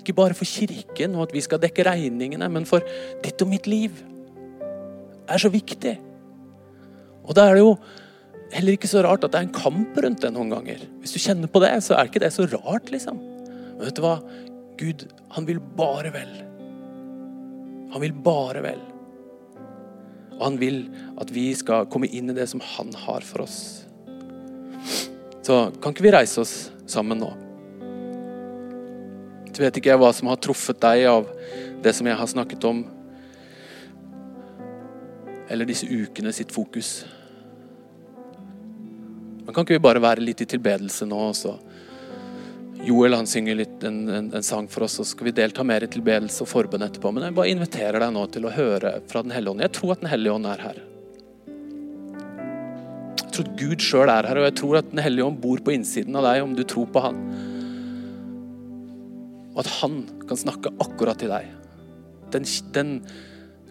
[0.00, 2.84] Ikke bare for kirken og at vi skal dekke regningene, men for
[3.24, 3.96] ditt og mitt liv.
[4.60, 5.96] Det er så viktig.
[7.26, 7.74] Og da er det jo
[8.54, 10.86] heller ikke så rart at det er en kamp rundt det noen ganger.
[11.02, 13.18] Hvis du kjenner på det, så er ikke det så rart, liksom.
[13.18, 14.16] Men vet du hva?
[14.80, 15.04] Gud,
[15.34, 16.32] han vil bare vel.
[17.92, 18.80] Han vil bare vel.
[20.40, 20.80] Og han vil
[21.20, 23.60] at vi skal komme inn i det som han har for oss.
[25.44, 26.54] Så kan ikke vi reise oss
[26.88, 27.28] sammen nå?
[29.50, 31.28] Så vet ikke jeg hva som har truffet deg av
[31.84, 32.80] det som jeg har snakket om,
[35.50, 37.02] eller disse ukene sitt fokus.
[39.44, 41.20] Men kan ikke vi bare være litt i tilbedelse nå?
[41.36, 41.56] Så
[42.80, 45.84] Joel han synger litt en, en, en, sang for oss, så skal vi delta mer
[45.84, 47.12] i tilbedelse og forbønn etterpå.
[47.12, 49.64] Men jeg bare inviterer deg nå til å høre fra Den hellige ånd.
[49.66, 50.80] Jeg tror at Den hellige ånd er her.
[53.20, 55.60] Jeg tror at Gud sjøl er her, og jeg tror at Den hellige ånd bor
[55.64, 57.20] på innsiden av deg om du tror på Han.
[59.52, 61.52] Og at Han kan snakke akkurat til deg.
[62.32, 62.96] Den, den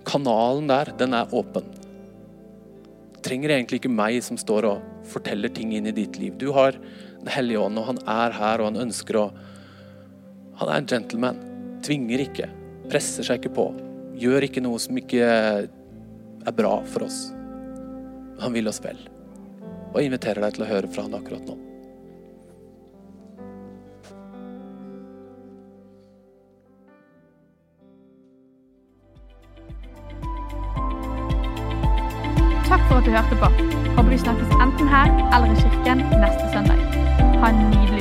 [0.06, 1.66] kanalen der, den er åpen.
[3.16, 6.38] Det trenger egentlig ikke meg som står og forteller ting inn i ditt liv.
[6.38, 6.78] Du har
[7.30, 9.30] Hellige ånd, og han er her, og han ønsker å
[10.60, 11.38] Han er en gentleman.
[11.86, 12.50] Tvinger ikke.
[12.92, 13.70] Presser seg ikke på.
[14.20, 17.30] Gjør ikke noe som ikke er bra for oss.
[18.44, 19.00] Han vil oss vel.
[19.94, 21.56] Og inviterer deg til å høre fra han akkurat nå.
[32.68, 33.50] Takk for at du hørte på.
[33.96, 36.89] Håper vi snakkes enten her eller i kirken neste søndag.
[37.42, 37.99] Ha en nydelig